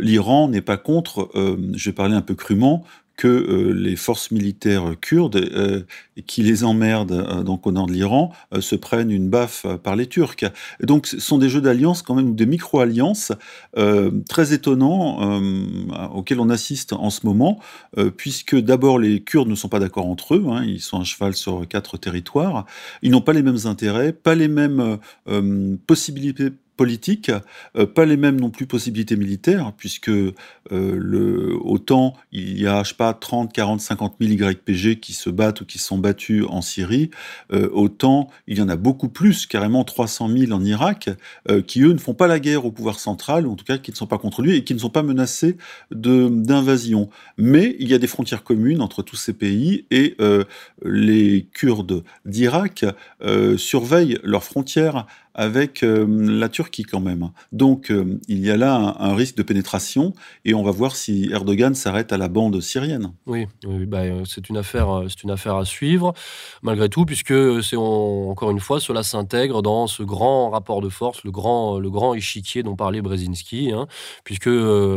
l'Iran 0.00 0.48
n'est 0.48 0.60
pas 0.60 0.76
contre, 0.76 1.30
je 1.34 1.88
vais 1.88 1.94
parler 1.94 2.14
un 2.14 2.22
peu 2.22 2.34
crûment, 2.34 2.84
que 3.16 3.28
euh, 3.28 3.72
les 3.72 3.96
forces 3.96 4.30
militaires 4.30 4.94
kurdes, 5.00 5.36
euh, 5.36 5.82
qui 6.26 6.42
les 6.42 6.64
emmerdent 6.64 7.12
euh, 7.12 7.42
donc 7.42 7.66
au 7.66 7.72
nord 7.72 7.86
de 7.86 7.92
l'Iran, 7.92 8.32
se 8.60 8.76
prennent 8.76 9.10
une 9.10 9.28
baffe 9.28 9.66
par 9.82 9.96
les 9.96 10.06
Turcs. 10.06 10.44
donc 10.82 11.06
ce 11.06 11.18
sont 11.20 11.38
des 11.38 11.48
jeux 11.48 11.60
d'alliance 11.60 12.02
quand 12.02 12.14
même, 12.14 12.34
des 12.34 12.46
micro-alliances 12.46 13.32
très 14.28 14.52
étonnants 14.52 15.40
auxquels 16.14 16.40
on 16.40 16.50
assiste 16.50 16.92
en 16.92 17.10
ce 17.10 17.26
moment, 17.26 17.60
puisque 18.16 18.56
d'abord 18.56 18.98
les 18.98 19.22
Kurdes 19.22 19.48
ne 19.48 19.54
sont 19.54 19.68
pas 19.68 19.78
d'accord 19.78 20.06
entre 20.06 20.34
eux, 20.34 20.44
hein, 20.48 20.64
ils 20.64 20.80
sont 20.80 21.00
à 21.00 21.04
cheval 21.04 21.34
sur 21.34 21.66
quatre 21.68 21.96
territoires, 21.96 22.66
ils 23.02 23.10
n'ont 23.10 23.20
pas 23.20 23.32
les 23.32 23.42
mêmes 23.42 23.66
intérêts, 23.66 24.12
pas 24.12 24.34
les 24.34 24.48
mêmes 24.48 24.98
possibilités 25.86 26.50
politique, 26.76 27.30
euh, 27.76 27.86
pas 27.86 28.04
les 28.04 28.16
mêmes 28.16 28.38
non 28.38 28.50
plus 28.50 28.66
possibilités 28.66 29.16
militaires, 29.16 29.72
puisque 29.76 30.08
euh, 30.08 30.32
le, 30.70 31.56
autant 31.62 32.14
il 32.32 32.60
y 32.60 32.66
a, 32.66 32.82
je 32.82 32.90
sais 32.90 32.94
pas, 32.94 33.14
30, 33.14 33.52
40, 33.52 33.80
50 33.80 34.16
000 34.20 34.50
YPG 34.50 35.00
qui 35.00 35.12
se 35.12 35.30
battent 35.30 35.62
ou 35.62 35.64
qui 35.64 35.78
sont 35.78 35.98
battus 35.98 36.44
en 36.48 36.62
Syrie, 36.62 37.10
euh, 37.52 37.68
autant 37.72 38.28
il 38.46 38.58
y 38.58 38.62
en 38.62 38.68
a 38.68 38.76
beaucoup 38.76 39.08
plus, 39.08 39.46
carrément 39.46 39.84
300 39.84 40.28
000 40.28 40.52
en 40.52 40.64
Irak, 40.64 41.10
qui 41.66 41.82
eux 41.82 41.92
ne 41.92 41.98
font 41.98 42.14
pas 42.14 42.26
la 42.26 42.38
guerre 42.38 42.64
au 42.64 42.70
pouvoir 42.70 42.98
central, 42.98 43.46
ou 43.46 43.52
en 43.52 43.56
tout 43.56 43.64
cas 43.64 43.78
qui 43.78 43.90
ne 43.90 43.96
sont 43.96 44.06
pas 44.06 44.18
contre 44.18 44.42
lui 44.42 44.56
et 44.56 44.64
qui 44.64 44.74
ne 44.74 44.78
sont 44.78 44.90
pas 44.90 45.02
menacés 45.02 45.56
d'invasion. 45.90 47.08
Mais 47.38 47.76
il 47.78 47.88
y 47.88 47.94
a 47.94 47.98
des 47.98 48.06
frontières 48.06 48.42
communes 48.42 48.82
entre 48.82 49.02
tous 49.02 49.16
ces 49.16 49.32
pays 49.32 49.86
et 49.90 50.16
les 50.84 51.48
Kurdes 51.52 52.04
d'Irak 52.24 52.84
surveillent 53.56 54.18
leurs 54.22 54.44
frontières 54.44 55.06
avec 55.36 55.82
euh, 55.82 56.06
la 56.08 56.48
Turquie 56.48 56.82
quand 56.82 57.00
même. 57.00 57.30
Donc 57.52 57.90
euh, 57.90 58.18
il 58.26 58.44
y 58.44 58.50
a 58.50 58.56
là 58.56 58.96
un, 58.98 59.14
risque 59.14 59.36
de 59.36 59.42
pénétration 59.42 60.14
et 60.44 60.54
on 60.54 60.62
va 60.62 60.70
voir 60.70 60.96
si 60.96 61.28
Erdogan 61.30 61.74
s'arrête 61.74 62.12
à 62.12 62.16
la 62.16 62.28
bande 62.28 62.60
syrienne. 62.60 63.12
Oui, 63.26 63.46
bah, 63.64 64.00
euh, 64.00 64.24
c'est 64.24 64.48
une 64.48 64.56
affaire, 64.56 65.04
c'est 65.08 65.22
une 65.22 65.30
affaire 65.30 65.56
à 65.56 65.64
suivre 65.66 66.14
malgré 66.62 66.88
tout 66.88 67.04
puisque 67.04 67.32
encore 67.32 68.50
une 68.50 68.60
fois 68.60 68.80
cela 68.80 69.02
s'intègre 69.02 69.60
dans 69.60 69.86
ce 69.86 70.02
grand 70.02 70.50
rapport 70.50 70.80
de 70.80 70.88
force, 70.88 71.22
le 71.22 71.30
grand, 71.30 71.78
le 71.78 71.90
grand 71.90 72.14
échiquier 72.14 72.62
dont 72.62 72.74
parlait 72.74 73.02
Brzezinski, 73.02 73.72
hein, 73.72 73.86
puisque 74.24 74.50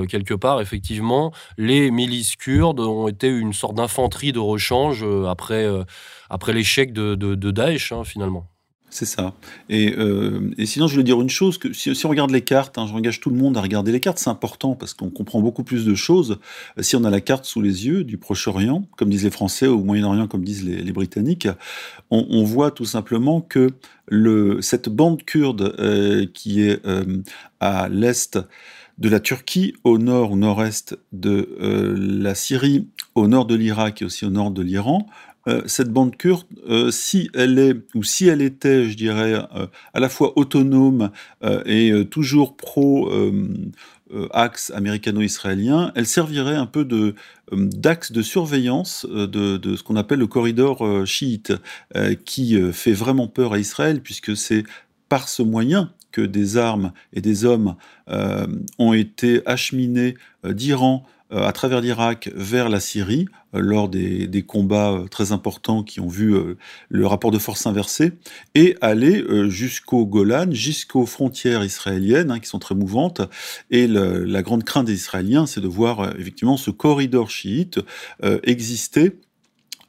quelque 0.08 0.34
part 0.34 0.62
effectivement 0.62 1.34
les 1.58 1.92
milices 1.92 2.38
kurdes 2.38 2.80
ont 2.80 3.10
été 3.10 3.28
une 3.28 3.52
sorte 3.52 3.76
d'infanterie 3.76 4.32
de 4.32 4.40
rechange 4.40 5.06
après, 5.28 5.68
après 6.30 6.54
l'échec 6.54 6.94
de, 6.94 7.16
de, 7.16 7.52
Daesh 7.52 7.92
hein, 7.92 8.06
finalement. 8.06 8.48
C'est 8.90 9.06
ça. 9.06 9.34
Et, 9.70 9.94
euh, 9.98 10.52
et, 10.58 10.66
sinon, 10.66 10.88
je 10.88 10.94
voulais 10.94 11.04
dire 11.04 11.22
une 11.22 11.30
chose, 11.30 11.58
que 11.58 11.74
si, 11.74 11.92
on 12.06 12.10
regarde 12.10 12.32
les 12.32 12.42
cartes, 12.42 12.78
hein, 12.78 12.88
j'engage 12.88 13.20
tout 13.20 13.30
le 13.30 13.36
monde 13.36 13.56
à 13.58 13.62
regarder 13.62 13.92
les 13.92 14.00
cartes, 14.00 14.18
c'est 14.18 14.30
important 14.30 14.76
parce 14.76 14.94
qu'on 14.94 15.10
comprend 15.10 15.42
beaucoup 15.42 15.64
plus 15.64 15.86
de 15.86 15.94
choses 15.96 16.40
si 16.80 16.96
on 16.96 17.04
a 17.04 17.10
la 17.10 17.22
carte 17.22 17.46
sous 17.46 17.62
les 17.62 17.86
yeux 17.86 18.04
du 18.04 18.18
Proche-Orient, 18.18 18.88
comme 18.98 19.10
disent 19.10 19.26
les 19.26 19.32
Français, 19.32 19.68
ou 19.68 19.84
Moyen-Orient, 19.84 20.28
comme 20.28 20.44
disent 20.44 20.64
les, 20.64 20.92
Britanniques. 20.92 21.48
On, 22.10 22.44
voit 22.44 22.72
tout 22.72 22.86
simplement 22.86 23.42
que 23.42 23.70
cette 24.62 24.90
bande 24.90 25.24
kurde 25.24 25.76
euh, 25.80 26.26
qui 26.34 26.64
est 26.64 26.86
euh, 26.86 27.22
à 27.60 27.88
l'est 27.90 28.40
de 29.00 29.08
la 29.08 29.20
Turquie, 29.20 29.76
au 29.84 29.98
nord 29.98 30.32
ou 30.32 30.36
nord-est 30.36 30.98
de 31.14 31.56
euh, 31.62 31.96
la 31.98 32.36
Syrie, 32.36 32.88
au 33.16 33.28
nord 33.28 33.46
de 33.46 33.56
l'Irak 33.56 34.02
et 34.02 34.06
aussi 34.06 34.26
au 34.26 34.30
nord 34.30 34.52
de 34.52 34.62
l'Iran, 34.62 35.08
cette 35.66 35.90
bande 35.90 36.16
kurde, 36.16 36.46
si 36.92 37.30
elle 37.34 37.60
est, 37.60 37.76
ou 37.96 38.04
si 38.04 38.28
elle 38.28 38.42
était, 38.42 38.90
je 38.90 38.98
dirais, 38.98 39.34
à 39.94 40.00
la 40.00 40.10
fois 40.10 40.38
autonome 40.38 41.12
et 41.66 41.92
toujours 42.10 42.56
pro 42.56 43.12
axe 44.32 44.72
américano-israélien, 44.76 45.92
elle 45.96 46.06
servirait 46.06 46.56
un 46.56 46.66
peu 46.66 46.86
de 46.86 47.16
d'axe 47.52 48.12
de 48.12 48.22
surveillance 48.22 49.06
de, 49.06 49.76
ce 49.76 49.84
qu'on 49.84 49.96
appelle 49.96 50.20
le 50.20 50.28
corridor 50.28 51.06
chiite, 51.06 51.54
qui 52.26 52.60
fait 52.72 52.94
vraiment 52.94 53.28
peur 53.28 53.54
à 53.54 53.60
Israël, 53.60 54.02
puisque 54.02 54.36
c'est 54.36 54.64
par 55.10 55.28
ce 55.28 55.42
moyen 55.42 55.92
que 56.12 56.22
des 56.22 56.58
armes 56.58 56.92
et 57.14 57.22
des 57.22 57.46
hommes 57.46 57.76
euh, 58.10 58.48
ont 58.78 58.94
été 58.94 59.42
acheminés 59.46 60.16
euh, 60.46 60.54
d'Iran 60.54 61.06
euh, 61.06 61.19
à 61.32 61.52
travers 61.52 61.82
l'Irak 61.82 62.30
vers 62.36 62.70
la 62.70 62.80
Syrie 62.80 63.28
lors 63.54 63.90
des, 63.90 64.44
combats 64.48 65.04
très 65.12 65.32
importants 65.32 65.84
qui 65.84 66.00
ont 66.00 66.08
vu 66.08 66.36
le 66.90 67.08
rapport 67.08 67.32
de 67.32 67.40
force 67.40 67.68
inversé 67.68 68.14
et 68.56 68.76
aller 68.82 69.24
jusqu'au 69.50 70.06
Golan, 70.06 70.52
jusqu'aux 70.52 71.06
frontières 71.06 71.64
israéliennes 71.64 72.32
hein, 72.32 72.40
qui 72.40 72.48
sont 72.48 72.60
très 72.60 72.76
mouvantes. 72.76 73.22
Et 73.70 73.88
la 73.88 74.42
grande 74.42 74.64
crainte 74.64 74.88
des 74.88 74.94
Israéliens, 74.94 75.46
c'est 75.46 75.62
de 75.62 75.68
voir 75.68 76.18
effectivement 76.20 76.58
ce 76.58 76.72
corridor 76.72 77.30
chiite 77.30 77.80
exister 78.44 79.14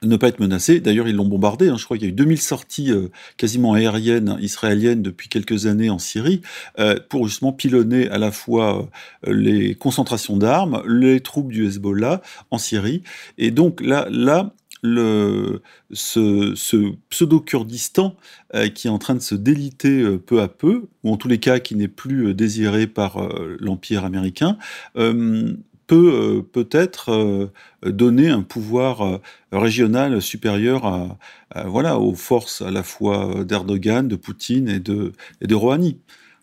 ne 0.02 0.16
pas 0.16 0.28
être 0.28 0.40
menacé. 0.40 0.80
D'ailleurs, 0.80 1.08
ils 1.08 1.16
l'ont 1.16 1.26
bombardé. 1.26 1.68
Hein. 1.68 1.76
Je 1.76 1.84
crois 1.84 1.98
qu'il 1.98 2.06
y 2.06 2.10
a 2.10 2.12
eu 2.12 2.16
2000 2.16 2.40
sorties 2.40 2.90
euh, 2.90 3.08
quasiment 3.36 3.74
aériennes 3.74 4.38
israéliennes 4.40 5.02
depuis 5.02 5.28
quelques 5.28 5.66
années 5.66 5.90
en 5.90 5.98
Syrie 5.98 6.40
euh, 6.78 6.96
pour 7.08 7.28
justement 7.28 7.52
pilonner 7.52 8.08
à 8.08 8.18
la 8.18 8.32
fois 8.32 8.88
euh, 9.26 9.32
les 9.32 9.74
concentrations 9.74 10.36
d'armes, 10.36 10.82
les 10.86 11.20
troupes 11.20 11.52
du 11.52 11.66
Hezbollah 11.66 12.22
en 12.50 12.56
Syrie. 12.56 13.02
Et 13.36 13.50
donc 13.50 13.82
là, 13.82 14.06
là 14.10 14.54
le, 14.82 15.60
ce, 15.92 16.54
ce 16.56 16.94
pseudo-Kurdistan 17.10 18.16
qui 18.74 18.86
est 18.86 18.90
en 18.90 18.98
train 18.98 19.14
de 19.14 19.20
se 19.20 19.34
déliter 19.34 20.02
peu 20.24 20.40
à 20.40 20.48
peu, 20.48 20.86
ou 21.04 21.12
en 21.12 21.18
tous 21.18 21.28
les 21.28 21.38
cas 21.38 21.58
qui 21.58 21.74
n'est 21.74 21.86
plus 21.86 22.32
désiré 22.32 22.86
par 22.86 23.28
l'Empire 23.60 24.06
américain, 24.06 24.56
peut 25.90 26.12
euh, 26.14 26.42
peut-être 26.42 27.10
euh, 27.10 27.50
donner 27.82 28.28
un 28.28 28.42
pouvoir 28.42 29.00
euh, 29.00 29.18
régional 29.50 30.22
supérieur 30.22 30.86
à, 30.86 31.18
voilà, 31.66 31.98
aux 31.98 32.14
forces 32.14 32.62
à 32.62 32.70
la 32.70 32.84
fois 32.84 33.44
d'Erdogan, 33.44 34.06
de 34.06 34.14
Poutine 34.14 34.68
et 34.68 34.78
de, 34.78 35.10
et 35.40 35.48
de 35.48 35.54
Rouhani. 35.56 35.98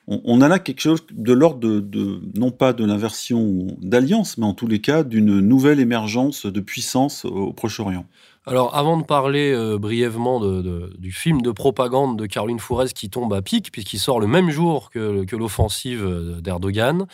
On, 0.10 0.42
a 0.42 0.50
là 0.50 0.60
quelque 0.60 0.82
chose 0.82 1.06
de 1.12 1.34
l'ordre 1.34 1.80
de, 1.80 2.22
non 2.36 2.52
pas 2.52 2.74
de 2.74 2.86
l'inversion 2.86 3.68
d'alliance, 3.82 4.38
mais 4.38 4.46
en 4.46 4.54
tous 4.54 4.68
les 4.68 4.80
cas 4.80 5.04
d'une 5.04 5.40
nouvelle 5.40 5.80
émergence 5.82 6.46
de 6.46 6.60
puissance 6.62 7.26
au 7.26 7.52
Proche-Orient. 7.52 8.06
Alors, 8.50 8.74
avant 8.78 8.96
de 8.96 9.04
parler 9.04 9.52
euh, 9.52 9.78
brièvement 9.78 10.40
du 10.40 11.12
film 11.12 11.42
de 11.42 11.52
propagande 11.52 12.18
de 12.18 12.26
Caroline 12.28 12.60
Fourez 12.60 12.88
qui 12.96 13.10
tombe 13.10 13.34
à 13.34 13.42
pic, 13.42 13.74
puisqu'il 13.74 14.00
sort 14.00 14.22
le 14.22 14.28
même 14.28 14.50
jour 14.52 14.90
que, 14.90 15.36
l'offensive 15.36 16.06
euh, 16.06 16.40
d'Erdogan, 16.40 17.08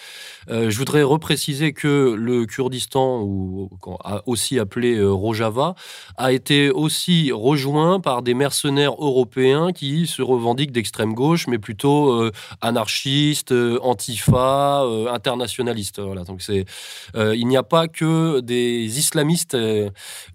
euh, 0.51 0.69
je 0.69 0.77
voudrais 0.77 1.01
repréciser 1.01 1.73
que 1.73 2.13
le 2.15 2.45
Kurdistan, 2.45 3.21
ou 3.23 3.71
aussi 4.27 4.59
appelé 4.59 5.03
Rojava, 5.03 5.73
a 6.17 6.31
été 6.31 6.69
aussi 6.69 7.31
rejoint 7.31 7.99
par 7.99 8.21
des 8.21 8.35
mercenaires 8.35 8.93
européens 8.99 9.71
qui 9.71 10.05
se 10.05 10.21
revendiquent 10.21 10.71
d'extrême 10.71 11.15
gauche, 11.15 11.47
mais 11.47 11.57
plutôt 11.57 12.29
anarchistes, 12.61 13.55
antifa, 13.81 14.83
internationalistes. 15.11 15.99
Voilà. 15.99 16.25
Donc, 16.25 16.43
c'est, 16.43 16.65
il 17.15 17.47
n'y 17.47 17.57
a 17.57 17.63
pas 17.63 17.87
que 17.87 18.39
des 18.41 18.99
islamistes 18.99 19.57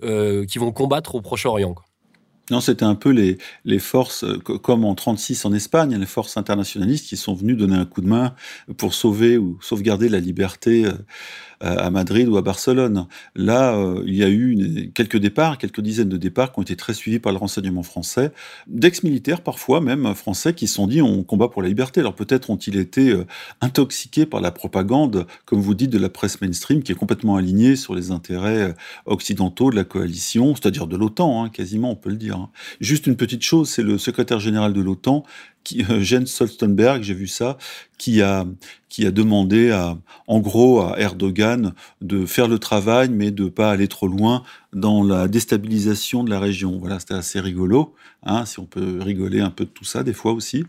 qui 0.03 0.59
vont 0.59 0.73
au 1.15 1.21
Proche-Orient. 1.21 1.75
Non, 2.51 2.61
c'était 2.61 2.85
un 2.85 2.95
peu 2.95 3.11
les, 3.11 3.37
les 3.65 3.79
forces, 3.79 4.25
euh, 4.25 4.39
comme 4.39 4.85
en 4.85 4.95
36 4.95 5.45
en 5.45 5.53
Espagne, 5.53 5.95
les 5.97 6.07
forces 6.07 6.37
internationalistes 6.37 7.07
qui 7.07 7.17
sont 7.17 7.35
venues 7.35 7.55
donner 7.55 7.77
un 7.77 7.85
coup 7.85 8.01
de 8.01 8.09
main 8.09 8.35
pour 8.79 8.95
sauver 8.95 9.37
ou 9.37 9.59
sauvegarder 9.61 10.09
la 10.09 10.21
liberté 10.21 10.87
euh, 10.87 10.93
à 11.61 11.91
Madrid 11.91 12.29
ou 12.29 12.37
à 12.37 12.43
Barcelone. 12.43 13.07
Là, 13.35 13.75
euh, 13.75 14.03
il 14.07 14.15
y 14.15 14.23
a 14.23 14.31
eu 14.31 14.91
quelques 14.95 15.17
départs, 15.17 15.59
quelques 15.59 15.81
dizaines 15.81 16.09
de 16.09 16.17
départs 16.17 16.53
qui 16.53 16.61
ont 16.61 16.63
été 16.63 16.77
très 16.77 16.95
suivis 16.95 17.19
par 17.19 17.33
le 17.33 17.39
renseignement 17.39 17.83
français, 17.83 18.33
d'ex-militaires 18.67 19.41
parfois 19.43 19.81
même 19.81 20.15
français 20.15 20.55
qui 20.55 20.69
se 20.69 20.75
sont 20.75 20.87
dit 20.87 21.03
on 21.03 21.23
combat 21.23 21.49
pour 21.49 21.63
la 21.63 21.69
liberté. 21.69 22.01
Alors 22.01 22.15
peut-être 22.15 22.51
ont-ils 22.51 22.77
été 22.77 23.11
euh, 23.11 23.27
intoxiqués 23.61 24.27
par 24.27 24.41
la 24.41 24.51
propagande, 24.51 25.27
comme 25.45 25.61
vous 25.61 25.75
dites, 25.75 25.91
de 25.91 25.99
la 25.99 26.09
presse 26.09 26.41
mainstream 26.41 26.83
qui 26.83 26.93
est 26.93 26.97
complètement 26.97 27.37
alignée 27.37 27.77
sur 27.77 27.95
les 27.95 28.11
intérêts 28.11 28.75
occidentaux 29.07 29.71
de 29.71 29.77
la 29.77 29.85
coalition, 29.85 30.55
c'est-à-dire 30.55 30.87
de 30.87 30.97
l'OTAN, 30.97 31.45
hein, 31.45 31.49
quasiment 31.49 31.91
on 31.91 31.97
peut 31.97 32.11
le 32.11 32.17
dire. 32.17 32.37
Hein. 32.37 32.51
Juste 32.81 33.07
une 33.07 33.17
petite 33.17 33.43
chose, 33.43 33.69
c'est 33.69 33.83
le 33.83 33.99
secrétaire 33.99 34.41
général 34.41 34.73
de 34.73 34.81
l'OTAN 34.81 35.25
Jens 36.01 36.27
Stoltenberg, 36.27 37.03
j'ai 37.03 37.15
vu 37.15 37.27
ça, 37.27 37.59
qui 37.99 38.23
a, 38.23 38.47
qui 38.89 39.07
a 39.07 39.11
demandé 39.11 39.71
à, 39.71 39.99
en 40.27 40.41
gros 40.41 40.81
à 40.81 40.99
Erdogan 40.99 41.75
de 42.01 42.25
faire 42.27 42.49
le 42.49 42.59
travail, 42.59 43.09
mais 43.11 43.31
de 43.31 43.49
pas 43.49 43.71
aller 43.71 43.89
trop 43.89 44.09
loin 44.09 44.43
dans 44.73 45.03
la 45.03 45.29
déstabilisation 45.29 46.25
de 46.25 46.31
la 46.31 46.39
région. 46.39 46.79
Voilà, 46.79 47.01
c'était 47.01 47.15
assez 47.15 47.41
rigolo, 47.41 47.95
hein, 48.25 48.45
si 48.45 48.59
on 48.59 48.67
peut 48.67 48.99
rigoler 49.01 49.41
un 49.41 49.51
peu 49.51 49.65
de 49.65 49.71
tout 49.71 49.85
ça 49.85 50.03
des 50.03 50.13
fois 50.13 50.33
aussi. 50.33 50.65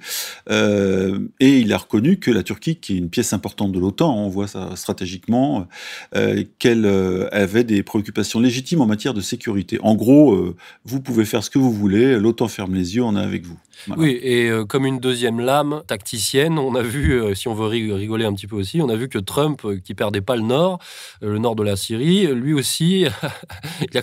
Euh, 0.49 1.19
et 1.39 1.59
il 1.59 1.73
a 1.73 1.77
reconnu 1.77 2.17
que 2.17 2.31
la 2.31 2.43
Turquie, 2.43 2.77
qui 2.77 2.95
est 2.95 2.97
une 2.97 3.09
pièce 3.09 3.33
importante 3.33 3.71
de 3.71 3.79
l'OTAN, 3.79 4.15
on 4.15 4.29
voit 4.29 4.47
ça 4.47 4.75
stratégiquement, 4.75 5.67
euh, 6.15 6.43
qu'elle 6.59 6.85
euh, 6.85 7.27
avait 7.31 7.65
des 7.65 7.83
préoccupations 7.83 8.39
légitimes 8.39 8.81
en 8.81 8.87
matière 8.87 9.13
de 9.13 9.21
sécurité. 9.21 9.79
En 9.81 9.95
gros, 9.95 10.55
vous 10.85 11.01
pouvez 11.01 11.25
faire 11.25 11.43
ce 11.43 11.49
que 11.49 11.59
vous 11.59 11.71
voulez, 11.73 12.17
l'OTAN 12.17 12.47
ferme 12.47 12.75
les 12.75 12.95
yeux, 12.95 13.03
on 13.03 13.15
est 13.15 13.21
avec 13.21 13.45
vous. 13.45 13.57
Oui, 13.95 14.19
et 14.21 14.51
comme 14.67 14.85
une 14.85 14.99
deuxième 14.99 15.39
lame 15.39 15.83
tacticienne, 15.87 16.59
on 16.59 16.75
a 16.75 16.81
vu, 16.81 17.18
si 17.33 17.47
on 17.47 17.53
veut 17.53 17.65
rigoler 17.65 18.25
un 18.25 18.33
petit 18.33 18.47
peu 18.47 18.55
aussi, 18.55 18.81
on 18.81 18.89
a 18.89 18.95
vu 18.95 19.09
que 19.09 19.19
Trump, 19.19 19.61
qui 19.83 19.93
perdait 19.93 20.21
pas 20.21 20.35
le 20.35 20.43
nord, 20.43 20.79
le 21.21 21.37
nord 21.37 21.55
de 21.55 21.63
la 21.63 21.75
Syrie, 21.75 22.27
lui 22.27 22.53
aussi 22.53 23.05
il 23.91 23.97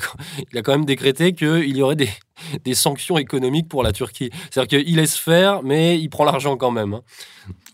a, 0.59 0.62
quand 0.62 0.72
même 0.72 0.85
décrété 0.85 1.33
qu'il 1.35 1.76
y 1.76 1.83
aurait 1.83 1.96
des, 1.96 2.74
sanctions 2.74 3.18
économiques 3.18 3.68
pour 3.68 3.83
la 3.83 3.92
Turquie. 3.92 4.31
C'est-à-dire 4.50 4.81
qu'il 4.81 4.96
laisse 4.96 5.16
faire, 5.16 5.62
mais 5.62 5.98
il 5.98 6.09
prend 6.09 6.24
l'argent 6.24 6.57
quand 6.57 6.70
même. 6.70 6.94
Hein. 6.94 7.02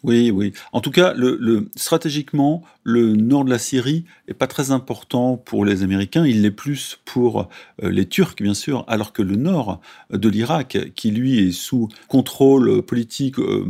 Oui, 0.02 0.32
oui. 0.32 0.52
En 0.72 0.80
tout 0.80 0.90
cas, 0.90 1.14
le, 1.14 1.70
stratégiquement, 1.76 2.62
le 2.82 3.14
nord 3.14 3.44
de 3.44 3.50
la 3.50 3.58
Syrie 3.58 4.04
est 4.26 4.34
pas 4.34 4.48
très 4.48 4.72
important 4.72 5.36
pour 5.36 5.64
les 5.64 5.84
Américains. 5.84 6.26
Il 6.26 6.42
l'est 6.42 6.50
plus 6.50 6.98
pour 7.04 7.48
euh, 7.82 7.90
les 7.90 8.06
Turcs, 8.08 8.34
bien 8.40 8.54
sûr, 8.54 8.84
alors 8.88 9.12
que 9.12 9.22
le 9.22 9.36
nord 9.36 9.80
de 10.10 10.28
l'Irak, 10.28 10.92
qui 10.96 11.12
lui 11.12 11.46
est 11.46 11.52
sous 11.52 11.88
contrôle 12.08 12.82
politique 12.82 13.38
euh, 13.38 13.64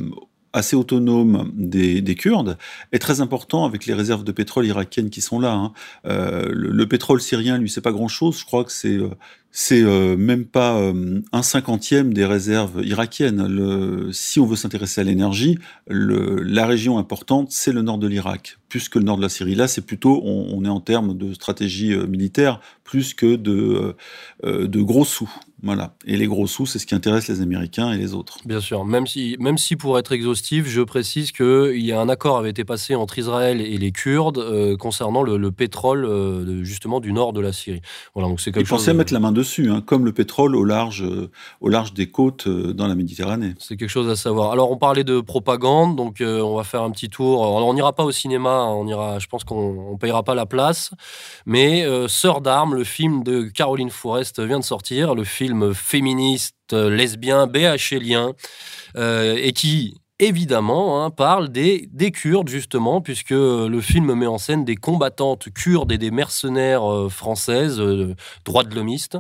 assez 0.52 0.76
autonome 0.76 1.50
des, 1.54 2.14
Kurdes 2.14 2.58
est 2.92 2.98
très 2.98 3.20
important 3.20 3.64
avec 3.64 3.86
les 3.86 3.94
réserves 3.94 4.24
de 4.24 4.32
pétrole 4.32 4.66
irakiennes 4.66 5.10
qui 5.10 5.20
sont 5.20 5.40
là. 5.40 5.52
Hein. 5.52 5.72
Euh, 6.06 6.48
le, 6.52 6.86
pétrole 6.86 7.20
syrien, 7.20 7.58
lui, 7.58 7.70
c'est 7.70 7.80
pas 7.80 7.92
grand-chose. 7.92 8.38
Je 8.38 8.44
crois 8.44 8.64
que 8.64 8.72
c'est 8.72 8.96
euh, 8.96 9.10
c'est 9.54 9.82
euh, 9.82 10.16
même 10.16 10.46
pas 10.46 10.80
un 11.32 11.42
cinquantième 11.42 12.14
des 12.14 12.24
réserves 12.24 12.82
irakiennes. 12.82 13.46
Le, 13.46 14.10
si 14.10 14.40
on 14.40 14.46
veut 14.46 14.56
s'intéresser 14.56 15.02
à 15.02 15.04
l'énergie, 15.04 15.58
la 15.88 16.64
région 16.64 16.96
importante, 16.96 17.48
c'est 17.50 17.72
le 17.72 17.82
nord 17.82 17.98
de 17.98 18.06
l'Irak, 18.06 18.56
plus 18.70 18.88
que 18.88 18.98
le 18.98 19.04
nord 19.04 19.18
de 19.18 19.22
la 19.22 19.28
Syrie. 19.28 19.54
Là, 19.54 19.68
c'est 19.68 19.82
plutôt, 19.82 20.22
on, 20.24 20.64
est 20.64 20.70
en 20.70 20.80
termes 20.80 21.18
de 21.18 21.34
stratégie 21.34 21.94
militaire, 21.94 22.60
plus 22.82 23.12
que 23.12 23.36
de, 23.36 23.94
de 24.42 24.80
gros 24.80 25.04
sous. 25.04 25.30
Voilà. 25.62 25.94
Et 26.06 26.16
les 26.16 26.26
gros 26.26 26.48
sous, 26.48 26.66
c'est 26.66 26.80
ce 26.80 26.86
qui 26.86 26.94
intéresse 26.94 27.28
les 27.28 27.40
Américains 27.40 27.92
et 27.92 27.96
les 27.96 28.14
autres. 28.14 28.38
Bien 28.44 28.60
sûr. 28.60 28.84
Même 28.84 29.06
si, 29.06 29.36
même 29.38 29.58
si 29.58 29.76
pour 29.76 29.96
être 29.96 30.10
exhaustif, 30.10 30.66
je 30.66 30.80
précise 30.82 31.30
qu'il 31.30 31.78
y 31.78 31.92
a 31.92 32.00
un 32.00 32.08
accord 32.08 32.36
avait 32.36 32.50
été 32.50 32.64
passé 32.64 32.96
entre 32.96 33.18
Israël 33.18 33.60
et 33.60 33.78
les 33.78 33.92
Kurdes 33.92 34.38
euh, 34.38 34.76
concernant 34.76 35.22
le, 35.22 35.52
pétrole 35.52 36.04
euh, 36.04 36.64
justement 36.64 36.98
du 36.98 37.12
nord 37.12 37.32
de 37.32 37.40
la 37.40 37.52
Syrie. 37.52 37.80
Voilà. 38.14 38.28
Donc 38.28 38.40
c'est 38.40 38.50
quelque 38.50 38.64
Ils 38.64 38.68
chose. 38.68 38.78
pensaient 38.78 38.94
mettre 38.94 39.12
la 39.12 39.20
main 39.20 39.30
dessus, 39.30 39.70
hein, 39.70 39.82
comme 39.84 40.04
le 40.04 40.12
pétrole 40.12 40.56
au 40.56 40.64
large, 40.64 41.04
euh, 41.04 41.30
au 41.60 41.68
large 41.68 41.94
des 41.94 42.10
côtes 42.10 42.48
dans 42.48 42.88
la 42.88 42.96
Méditerranée. 42.96 43.54
C'est 43.58 43.76
quelque 43.76 43.88
chose 43.88 44.08
à 44.08 44.16
savoir. 44.16 44.50
Alors 44.50 44.72
on 44.72 44.76
parlait 44.76 45.04
de 45.04 45.20
propagande, 45.20 45.94
donc 45.96 46.16
on 46.20 46.56
va 46.56 46.64
faire 46.64 46.82
un 46.82 46.90
petit 46.90 47.08
tour. 47.08 47.40
on 47.40 47.74
n'ira 47.74 47.92
pas 47.92 48.04
au 48.04 48.10
cinéma, 48.10 48.50
hein, 48.50 48.72
on 48.72 48.88
ira. 48.88 49.20
Je 49.20 49.28
pense 49.28 49.44
qu'on 49.44 49.92
ne 49.92 49.96
payera 49.96 50.24
pas 50.24 50.34
la 50.34 50.46
place. 50.46 50.90
Mais 51.46 51.86
Sœur 52.08 52.40
d'armes, 52.40 52.74
le 52.74 52.84
film 52.84 53.22
de 53.22 53.42
Caroline 53.42 53.90
Forest 53.90 54.40
vient 54.40 54.58
de 54.58 54.64
sortir. 54.64 55.14
Le 55.14 55.24
film 55.24 55.51
féministe, 55.72 56.72
lesbien, 56.72 57.46
BHLien, 57.46 58.32
euh, 58.96 59.36
et 59.38 59.52
qui 59.52 59.94
évidemment, 60.18 61.02
hein, 61.02 61.10
parle 61.10 61.48
des, 61.48 61.88
des, 61.92 62.12
Kurdes, 62.12 62.48
justement, 62.48 63.00
puisque 63.00 63.30
le 63.30 63.80
film 63.80 64.14
met 64.14 64.26
en 64.26 64.38
scène 64.38 64.64
des 64.64 64.76
combattantes 64.76 65.48
kurdes 65.52 65.90
et 65.90 65.98
des 65.98 66.12
mercenaires 66.12 66.88
euh, 66.88 67.08
françaises, 67.08 67.80
euh, 67.80 68.14
droits 68.44 68.62
de 68.62 68.72
l'homiste, 68.72 69.18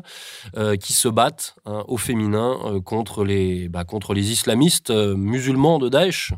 qui 0.80 0.92
se 0.92 1.08
battent 1.08 1.56
hein, 1.64 1.82
au 1.88 1.96
féminin 1.96 2.80
contre, 2.84 3.24
les, 3.24 3.68
bah, 3.68 3.82
contre 3.82 4.14
les 4.14 4.30
islamistes 4.30 4.90
musulmans 4.90 5.80
de 5.80 5.88
Daesh. 5.88 6.34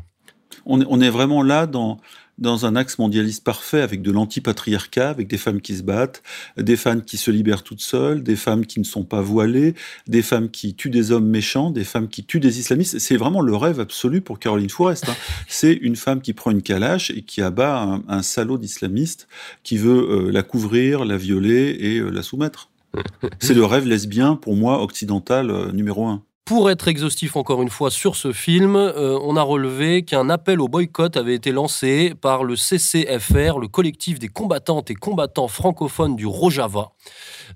on, 0.65 0.81
on 0.87 0.99
est 0.99 1.11
vraiment 1.11 1.43
là 1.43 1.67
dans 1.67 1.97
dans 2.37 2.65
un 2.65 2.75
axe 2.75 2.97
mondialiste 2.97 3.43
parfait 3.43 3.81
avec 3.81 4.01
de 4.01 4.11
l'antipatriarcat, 4.11 5.09
avec 5.09 5.27
des 5.27 5.37
femmes 5.37 5.61
qui 5.61 5.77
se 5.77 5.83
battent, 5.83 6.21
des 6.57 6.75
femmes 6.75 7.03
qui 7.03 7.17
se 7.17 7.31
libèrent 7.31 7.63
toutes 7.63 7.81
seules, 7.81 8.23
des 8.23 8.35
femmes 8.35 8.65
qui 8.65 8.79
ne 8.79 8.85
sont 8.85 9.03
pas 9.03 9.21
voilées, 9.21 9.75
des 10.07 10.21
femmes 10.21 10.49
qui 10.49 10.75
tuent 10.75 10.89
des 10.89 11.11
hommes 11.11 11.27
méchants, 11.27 11.71
des 11.71 11.83
femmes 11.83 12.09
qui 12.09 12.25
tuent 12.25 12.39
des 12.39 12.59
islamistes. 12.59 12.99
C'est 12.99 13.17
vraiment 13.17 13.41
le 13.41 13.55
rêve 13.55 13.79
absolu 13.79 14.21
pour 14.21 14.39
Caroline 14.39 14.69
Forest. 14.69 15.09
Hein. 15.09 15.15
C'est 15.47 15.73
une 15.73 15.95
femme 15.95 16.21
qui 16.21 16.33
prend 16.33 16.51
une 16.51 16.61
calache 16.61 17.11
et 17.11 17.21
qui 17.21 17.41
abat 17.41 18.01
un, 18.07 18.21
salaud 18.21 18.57
d'islamiste 18.57 19.27
qui 19.63 19.77
veut 19.77 20.09
euh, 20.09 20.31
la 20.31 20.43
couvrir, 20.43 21.05
la 21.05 21.17
violer 21.17 21.77
et 21.79 21.97
euh, 21.99 22.09
la 22.09 22.23
soumettre. 22.23 22.69
C'est 23.39 23.53
le 23.53 23.65
rêve 23.65 23.87
lesbien, 23.87 24.35
pour 24.35 24.55
moi, 24.55 24.81
occidental 24.81 25.49
euh, 25.51 25.71
numéro 25.71 26.05
un. 26.05 26.23
Pour 26.45 26.69
être 26.69 26.87
exhaustif 26.87 27.37
encore 27.37 27.63
une 27.63 27.71
fois 27.71 27.89
sur 27.89 28.15
ce 28.15 28.31
film, 28.31 28.75
euh, 28.75 29.17
on 29.23 29.35
a 29.35 29.41
relevé 29.41 30.03
qu'un 30.03 30.29
appel 30.29 30.61
au 30.61 30.67
boycott 30.67 31.17
avait 31.17 31.33
été 31.33 31.51
lancé 31.51 32.13
par 32.21 32.43
le 32.43 32.55
CCFR, 32.55 33.57
le 33.57 33.67
collectif 33.67 34.19
des 34.19 34.27
combattantes 34.27 34.91
et 34.91 34.93
combattants 34.93 35.47
francophones 35.47 36.15
du 36.15 36.27
Rojava, 36.27 36.91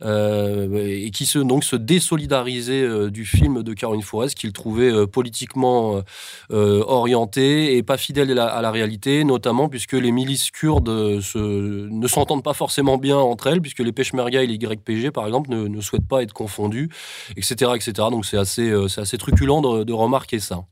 euh, 0.04 1.04
et 1.04 1.12
qui 1.12 1.28
se, 1.28 1.38
donc 1.38 1.66
se 1.66 1.76
désolidarisait 1.76 2.82
euh, 2.82 3.12
du 3.12 3.26
film 3.26 3.62
de 3.62 3.74
Caroline 3.76 4.02
Forest, 4.02 4.34
qu'il 4.34 4.54
trouvait 4.54 5.06
politiquement 5.06 6.02
orienté 6.50 7.78
et 7.78 7.84
pas 7.84 7.98
fidèle 7.98 8.40
à 8.40 8.60
la, 8.60 8.72
réalité, 8.72 9.24
notamment 9.24 9.70
puisque 9.70 9.94
les 9.94 10.12
milices 10.12 10.50
kurdes 10.50 10.90
ne 10.90 12.08
s'entendent 12.08 12.44
pas 12.44 12.54
forcément 12.54 12.98
bien 12.98 13.18
entre 13.18 13.46
elles, 13.46 13.62
puisque 13.62 13.82
les 13.82 13.92
Peshmerga 13.92 14.42
et 14.42 14.48
les 14.48 14.56
YPG, 14.56 15.12
par 15.12 15.28
exemple, 15.28 15.52
ne, 15.52 15.68
ne 15.68 15.80
souhaitent 15.80 16.08
pas 16.08 16.24
être 16.24 16.34
confondus, 16.34 16.90
etc. 17.38 17.74
etc. 17.76 18.08
Donc 18.10 18.26
c'est 18.26 18.38
assez 18.38 18.79
c'est 18.88 19.02
assez 19.02 19.18
truculent 19.18 19.62
de, 19.86 19.94
remarquer 19.94 20.40
ça. 20.40 20.66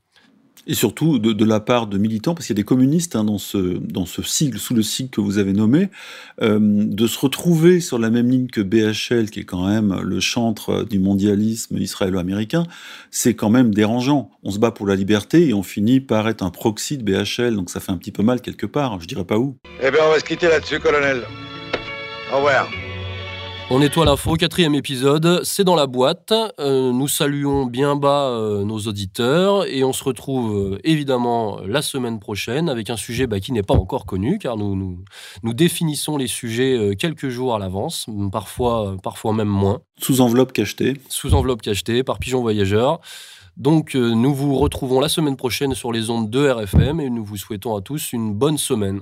Et 0.70 0.74
surtout 0.74 1.18
de, 1.18 1.46
la 1.46 1.62
part 1.62 1.88
de 1.88 1.98
militants, 1.98 2.34
parce 2.36 2.48
qu'il 2.48 2.54
y 2.54 2.60
a 2.60 2.62
des 2.62 2.66
communistes 2.66 3.16
hein, 3.16 3.24
dans, 3.24 3.38
ce, 3.38 3.58
dans 3.58 4.06
ce 4.06 4.22
sigle, 4.22 4.60
sous 4.60 4.74
le 4.74 4.82
sigle 4.82 5.10
que 5.10 5.22
vous 5.22 5.38
avez 5.38 5.54
nommé, 5.54 5.90
euh, 6.42 6.60
de 6.60 7.08
se 7.08 7.18
retrouver 7.20 7.80
sur 7.80 8.00
la 8.00 8.10
même 8.10 8.30
ligne 8.30 8.48
que 8.48 8.60
BHL, 8.60 9.30
qui 9.30 9.40
est 9.40 9.46
quand 9.46 9.66
même 9.66 9.98
le 10.02 10.20
chantre 10.20 10.84
du 10.84 11.00
mondialisme 11.00 11.78
israélo-américain, 11.78 12.64
c'est 13.12 13.34
quand 13.34 13.50
même 13.50 13.74
dérangeant. 13.74 14.30
On 14.44 14.52
se 14.52 14.60
bat 14.60 14.72
pour 14.72 14.88
la 14.88 14.96
liberté 14.96 15.48
et 15.48 15.54
on 15.54 15.64
finit 15.64 16.02
par 16.02 16.28
être 16.28 16.44
un 16.44 16.50
proxy 16.50 16.98
de 16.98 17.04
BHL, 17.04 17.56
donc 17.56 17.70
ça 17.70 17.80
fait 17.80 17.92
un 17.92 17.98
petit 17.98 18.12
peu 18.12 18.24
mal 18.24 18.42
quelque 18.42 18.66
part, 18.66 19.00
je 19.00 19.08
dirais 19.08 19.26
pas 19.26 19.38
où. 19.38 19.58
Eh 19.82 19.90
bien, 19.90 20.02
on 20.06 20.12
va 20.12 20.20
se 20.20 20.26
quitter 20.26 20.50
là-dessus, 20.50 20.80
colonel. 20.80 21.24
Au 22.34 22.38
revoir. 22.38 22.68
On 23.70 23.80
nettoie 23.80 24.06
l'info, 24.06 24.36
quatrième 24.36 24.76
épisode, 24.76 25.42
c'est 25.44 25.66
dans 25.66 25.76
la 25.76 25.88
boîte. 25.88 26.32
Euh, 26.58 26.94
nous 26.94 27.10
saluons 27.10 27.66
bien 27.66 27.98
bas 27.98 28.30
euh, 28.30 28.64
nos 28.64 28.80
auditeurs 28.80 29.68
et 29.68 29.84
on 29.84 29.92
se 29.92 30.06
retrouve 30.06 30.56
euh, 30.56 30.80
évidemment 30.86 31.60
la 31.66 31.82
semaine 31.82 32.18
prochaine 32.22 32.70
avec 32.70 32.90
un 32.90 32.96
sujet 32.96 33.28
bah, 33.28 33.42
qui 33.42 33.52
n'est 33.52 33.64
pas 33.64 33.74
encore 33.74 34.06
connu 34.06 34.40
car 34.40 34.56
nous, 34.56 34.78
nous, 34.78 35.04
nous 35.44 35.54
définissons 35.54 36.16
les 36.16 36.28
sujets 36.28 36.96
quelques 36.98 37.28
jours 37.28 37.56
à 37.56 37.60
l'avance, 37.60 38.06
parfois, 38.32 38.96
parfois 39.04 39.34
même 39.34 39.50
moins. 39.50 39.82
Sous 40.00 40.22
enveloppe 40.22 40.54
cachetée. 40.54 40.94
Sous 41.10 41.34
enveloppe 41.34 41.62
cachetée 41.62 42.04
par 42.04 42.20
Pigeon 42.20 42.40
Voyageur. 42.40 43.02
Donc 43.58 43.96
nous 43.96 44.34
vous 44.34 44.56
retrouvons 44.56 45.02
la 45.02 45.10
semaine 45.10 45.36
prochaine 45.36 45.74
sur 45.74 45.92
les 45.92 46.10
ondes 46.10 46.30
de 46.30 46.48
RFM 46.48 47.02
et 47.02 47.10
nous 47.10 47.26
vous 47.26 47.38
souhaitons 47.38 47.76
à 47.76 47.82
tous 47.82 48.14
une 48.14 48.34
bonne 48.34 48.58
semaine. 48.58 49.02